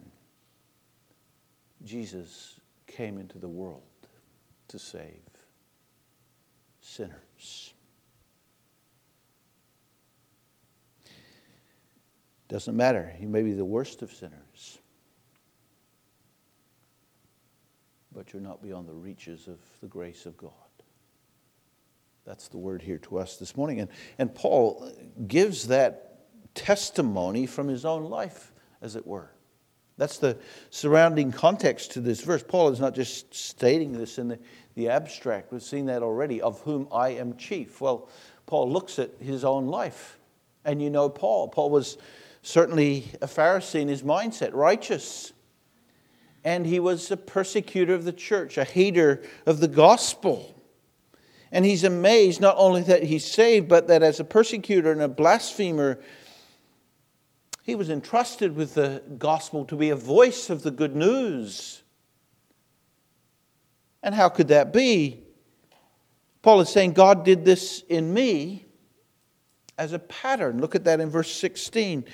Jesus 1.84 2.55
came 2.86 3.18
into 3.18 3.38
the 3.38 3.48
world 3.48 3.82
to 4.68 4.78
save 4.78 5.22
sinners. 6.80 7.74
Doesn't 12.48 12.76
matter. 12.76 13.12
He 13.18 13.26
may 13.26 13.42
be 13.42 13.52
the 13.52 13.64
worst 13.64 14.02
of 14.02 14.12
sinners. 14.12 14.78
But 18.12 18.32
you're 18.32 18.42
not 18.42 18.62
beyond 18.62 18.88
the 18.88 18.94
reaches 18.94 19.48
of 19.48 19.58
the 19.80 19.88
grace 19.88 20.26
of 20.26 20.36
God. 20.36 20.52
That's 22.24 22.48
the 22.48 22.58
word 22.58 22.82
here 22.82 22.98
to 22.98 23.18
us 23.18 23.36
this 23.36 23.56
morning. 23.56 23.80
And, 23.80 23.90
and 24.18 24.34
Paul 24.34 24.90
gives 25.26 25.68
that 25.68 26.54
testimony 26.54 27.46
from 27.46 27.68
his 27.68 27.84
own 27.84 28.04
life, 28.04 28.52
as 28.80 28.96
it 28.96 29.06
were. 29.06 29.30
That's 29.98 30.18
the 30.18 30.36
surrounding 30.70 31.32
context 31.32 31.92
to 31.92 32.00
this 32.00 32.20
verse. 32.20 32.44
Paul 32.46 32.68
is 32.68 32.80
not 32.80 32.94
just 32.94 33.34
stating 33.34 33.92
this 33.92 34.18
in 34.18 34.28
the, 34.28 34.38
the 34.74 34.90
abstract. 34.90 35.52
We've 35.52 35.62
seen 35.62 35.86
that 35.86 36.02
already, 36.02 36.42
of 36.42 36.60
whom 36.60 36.86
I 36.92 37.10
am 37.10 37.36
chief. 37.36 37.80
Well, 37.80 38.08
Paul 38.44 38.70
looks 38.70 38.98
at 38.98 39.10
his 39.20 39.44
own 39.44 39.66
life. 39.66 40.18
And 40.64 40.82
you 40.82 40.90
know 40.90 41.08
Paul. 41.08 41.48
Paul 41.48 41.70
was 41.70 41.96
certainly 42.42 43.06
a 43.22 43.26
Pharisee 43.26 43.80
in 43.80 43.88
his 43.88 44.02
mindset, 44.02 44.52
righteous. 44.52 45.32
And 46.44 46.66
he 46.66 46.78
was 46.78 47.10
a 47.10 47.16
persecutor 47.16 47.94
of 47.94 48.04
the 48.04 48.12
church, 48.12 48.58
a 48.58 48.64
hater 48.64 49.22
of 49.46 49.60
the 49.60 49.68
gospel. 49.68 50.54
And 51.50 51.64
he's 51.64 51.84
amazed 51.84 52.40
not 52.40 52.56
only 52.58 52.82
that 52.82 53.04
he's 53.04 53.24
saved, 53.24 53.68
but 53.68 53.88
that 53.88 54.02
as 54.02 54.20
a 54.20 54.24
persecutor 54.24 54.92
and 54.92 55.00
a 55.00 55.08
blasphemer, 55.08 56.00
He 57.66 57.74
was 57.74 57.90
entrusted 57.90 58.54
with 58.54 58.74
the 58.74 59.02
gospel 59.18 59.64
to 59.64 59.74
be 59.74 59.90
a 59.90 59.96
voice 59.96 60.50
of 60.50 60.62
the 60.62 60.70
good 60.70 60.94
news. 60.94 61.82
And 64.04 64.14
how 64.14 64.28
could 64.28 64.48
that 64.48 64.72
be? 64.72 65.24
Paul 66.42 66.60
is 66.60 66.68
saying, 66.68 66.92
God 66.92 67.24
did 67.24 67.44
this 67.44 67.82
in 67.88 68.14
me 68.14 68.66
as 69.76 69.92
a 69.92 69.98
pattern. 69.98 70.60
Look 70.60 70.76
at 70.76 70.84
that 70.84 71.00
in 71.00 71.10
verse 71.10 71.34
16. 71.34 72.04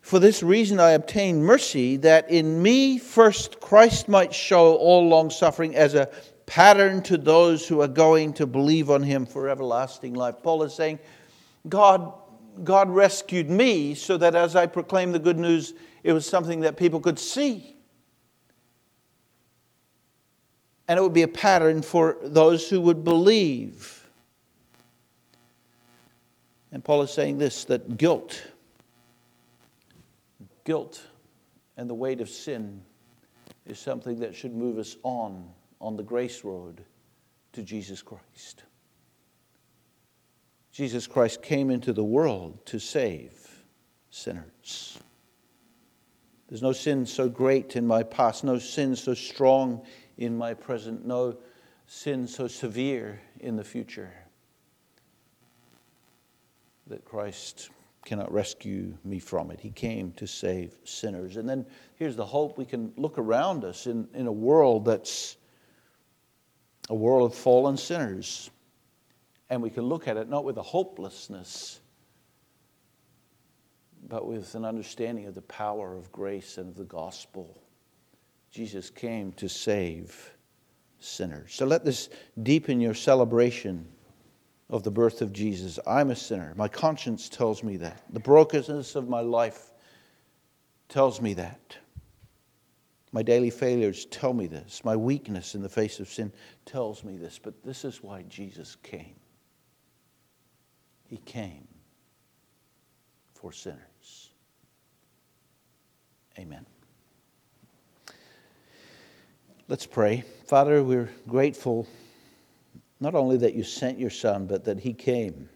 For 0.00 0.18
this 0.18 0.42
reason 0.42 0.80
I 0.80 0.92
obtained 0.92 1.44
mercy, 1.44 1.98
that 1.98 2.30
in 2.30 2.62
me 2.62 2.96
first 2.96 3.60
Christ 3.60 4.08
might 4.08 4.32
show 4.32 4.74
all 4.76 5.06
long 5.06 5.28
suffering 5.28 5.76
as 5.76 5.94
a 5.94 6.08
pattern 6.46 7.02
to 7.02 7.18
those 7.18 7.68
who 7.68 7.82
are 7.82 7.88
going 7.88 8.32
to 8.34 8.46
believe 8.46 8.88
on 8.88 9.02
him 9.02 9.26
for 9.26 9.50
everlasting 9.50 10.14
life. 10.14 10.36
Paul 10.42 10.62
is 10.62 10.72
saying, 10.72 10.98
God, 11.68 12.10
God 12.62 12.88
rescued 12.88 13.50
me 13.50 13.94
so 13.94 14.16
that 14.18 14.34
as 14.34 14.54
I 14.54 14.66
proclaimed 14.66 15.14
the 15.14 15.18
good 15.18 15.38
news, 15.38 15.74
it 16.02 16.12
was 16.12 16.26
something 16.26 16.60
that 16.60 16.76
people 16.76 17.00
could 17.00 17.18
see. 17.18 17.74
and 20.88 20.98
it 20.98 21.02
would 21.02 21.14
be 21.14 21.22
a 21.22 21.28
pattern 21.28 21.82
for 21.82 22.18
those 22.22 22.68
who 22.68 22.80
would 22.80 23.04
believe. 23.04 24.08
And 26.72 26.84
Paul 26.84 27.02
is 27.02 27.12
saying 27.12 27.38
this 27.38 27.64
that 27.66 27.96
guilt, 27.96 28.42
guilt 30.64 31.02
and 31.76 31.88
the 31.88 31.94
weight 31.94 32.20
of 32.20 32.28
sin 32.28 32.82
is 33.66 33.78
something 33.78 34.20
that 34.20 34.34
should 34.34 34.54
move 34.54 34.78
us 34.78 34.96
on 35.02 35.48
on 35.80 35.96
the 35.96 36.02
grace 36.02 36.44
road 36.44 36.84
to 37.52 37.62
Jesus 37.62 38.02
Christ. 38.02 38.64
Jesus 40.74 41.06
Christ 41.06 41.40
came 41.40 41.70
into 41.70 41.92
the 41.92 42.02
world 42.02 42.66
to 42.66 42.80
save 42.80 43.64
sinners. 44.10 44.98
There's 46.48 46.62
no 46.62 46.72
sin 46.72 47.06
so 47.06 47.28
great 47.28 47.76
in 47.76 47.86
my 47.86 48.02
past, 48.02 48.42
no 48.42 48.58
sin 48.58 48.96
so 48.96 49.14
strong 49.14 49.86
in 50.18 50.36
my 50.36 50.52
present, 50.52 51.06
no 51.06 51.36
sin 51.86 52.26
so 52.26 52.48
severe 52.48 53.20
in 53.38 53.54
the 53.54 53.62
future 53.62 54.12
that 56.88 57.04
Christ 57.04 57.70
cannot 58.04 58.32
rescue 58.32 58.98
me 59.04 59.20
from 59.20 59.52
it. 59.52 59.60
He 59.60 59.70
came 59.70 60.10
to 60.14 60.26
save 60.26 60.74
sinners. 60.82 61.36
And 61.36 61.48
then 61.48 61.66
here's 61.94 62.16
the 62.16 62.26
hope 62.26 62.58
we 62.58 62.64
can 62.64 62.92
look 62.96 63.16
around 63.16 63.64
us 63.64 63.86
in, 63.86 64.08
in 64.12 64.26
a 64.26 64.32
world 64.32 64.86
that's 64.86 65.36
a 66.90 66.94
world 66.96 67.30
of 67.30 67.38
fallen 67.38 67.76
sinners. 67.76 68.50
And 69.50 69.62
we 69.62 69.70
can 69.70 69.84
look 69.84 70.08
at 70.08 70.16
it 70.16 70.28
not 70.28 70.44
with 70.44 70.56
a 70.56 70.62
hopelessness, 70.62 71.80
but 74.08 74.26
with 74.26 74.54
an 74.54 74.64
understanding 74.64 75.26
of 75.26 75.34
the 75.34 75.42
power 75.42 75.96
of 75.96 76.10
grace 76.12 76.58
and 76.58 76.68
of 76.68 76.76
the 76.76 76.84
gospel. 76.84 77.60
Jesus 78.50 78.90
came 78.90 79.32
to 79.32 79.48
save 79.48 80.32
sinners. 80.98 81.52
So 81.54 81.66
let 81.66 81.84
this 81.84 82.08
deepen 82.42 82.80
your 82.80 82.94
celebration 82.94 83.86
of 84.70 84.82
the 84.82 84.90
birth 84.90 85.20
of 85.20 85.32
Jesus. 85.32 85.78
I'm 85.86 86.10
a 86.10 86.16
sinner. 86.16 86.54
My 86.56 86.68
conscience 86.68 87.28
tells 87.28 87.62
me 87.62 87.76
that. 87.78 88.02
The 88.12 88.20
brokenness 88.20 88.94
of 88.94 89.08
my 89.08 89.20
life 89.20 89.72
tells 90.88 91.20
me 91.20 91.34
that. 91.34 91.76
My 93.12 93.22
daily 93.22 93.50
failures 93.50 94.06
tell 94.06 94.32
me 94.32 94.46
this. 94.46 94.84
My 94.84 94.96
weakness 94.96 95.54
in 95.54 95.62
the 95.62 95.68
face 95.68 96.00
of 96.00 96.08
sin 96.08 96.32
tells 96.64 97.04
me 97.04 97.16
this. 97.16 97.38
But 97.38 97.62
this 97.62 97.84
is 97.84 98.02
why 98.02 98.22
Jesus 98.22 98.76
came. 98.82 99.14
He 101.06 101.18
came 101.18 101.68
for 103.34 103.52
sinners. 103.52 104.30
Amen. 106.38 106.66
Let's 109.68 109.86
pray. 109.86 110.24
Father, 110.46 110.82
we're 110.82 111.10
grateful 111.28 111.86
not 113.00 113.14
only 113.14 113.36
that 113.38 113.54
you 113.54 113.62
sent 113.62 113.98
your 113.98 114.10
Son, 114.10 114.46
but 114.46 114.64
that 114.64 114.80
He 114.80 114.92
came 114.92 115.48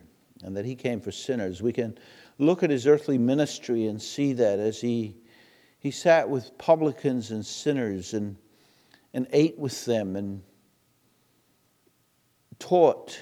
and 0.43 0.57
that 0.57 0.65
He 0.65 0.75
came 0.75 1.01
for 1.01 1.11
sinners. 1.11 1.63
We 1.63 1.73
can 1.73 1.99
look 2.39 2.63
at 2.63 2.71
His 2.71 2.87
earthly 2.87 3.19
ministry 3.19 3.87
and 3.87 4.01
see 4.01 4.33
that 4.35 4.59
as 4.59 4.81
He, 4.81 5.17
he 5.81 5.91
sat 5.91 6.29
with 6.29 6.57
publicans 6.59 7.31
and 7.31 7.45
sinners 7.45 8.15
and, 8.15 8.37
and 9.15 9.27
ate 9.33 9.59
with 9.59 9.85
them 9.85 10.17
and 10.17 10.43
taught 12.59 13.19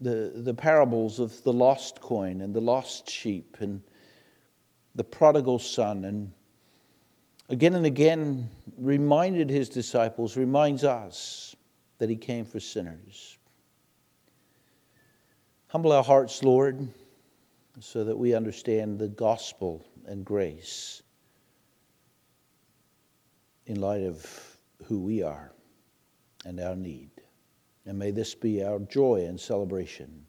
the, 0.00 0.32
the 0.34 0.54
parables 0.54 1.18
of 1.18 1.42
the 1.42 1.52
lost 1.52 2.00
coin 2.00 2.40
and 2.40 2.54
the 2.54 2.60
lost 2.60 3.10
sheep 3.10 3.56
and 3.60 3.82
the 4.94 5.04
prodigal 5.04 5.58
son 5.58 6.04
and 6.04 6.32
again 7.48 7.74
and 7.74 7.86
again 7.86 8.48
reminded 8.76 9.50
his 9.50 9.68
disciples, 9.68 10.36
reminds 10.36 10.84
us 10.84 11.56
that 11.98 12.08
he 12.08 12.16
came 12.16 12.44
for 12.44 12.60
sinners. 12.60 13.38
Humble 15.68 15.92
our 15.92 16.04
hearts, 16.04 16.42
Lord, 16.42 16.88
so 17.80 18.04
that 18.04 18.16
we 18.16 18.34
understand 18.34 18.98
the 18.98 19.08
gospel 19.08 19.84
and 20.06 20.24
grace 20.24 21.02
in 23.66 23.80
light 23.80 24.02
of 24.02 24.56
who 24.84 25.00
we 25.00 25.22
are 25.22 25.52
and 26.44 26.58
our 26.60 26.74
need. 26.74 27.10
And 27.88 27.98
may 27.98 28.10
this 28.10 28.34
be 28.34 28.62
our 28.62 28.80
joy 28.80 29.24
and 29.26 29.40
celebration 29.40 30.26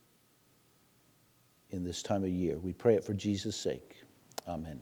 in 1.71 1.83
this 1.83 2.01
time 2.01 2.23
of 2.23 2.29
year. 2.29 2.57
We 2.57 2.71
pray 2.71 2.95
it 2.95 3.03
for 3.03 3.13
Jesus' 3.13 3.57
sake. 3.57 3.97
Amen. 4.47 4.79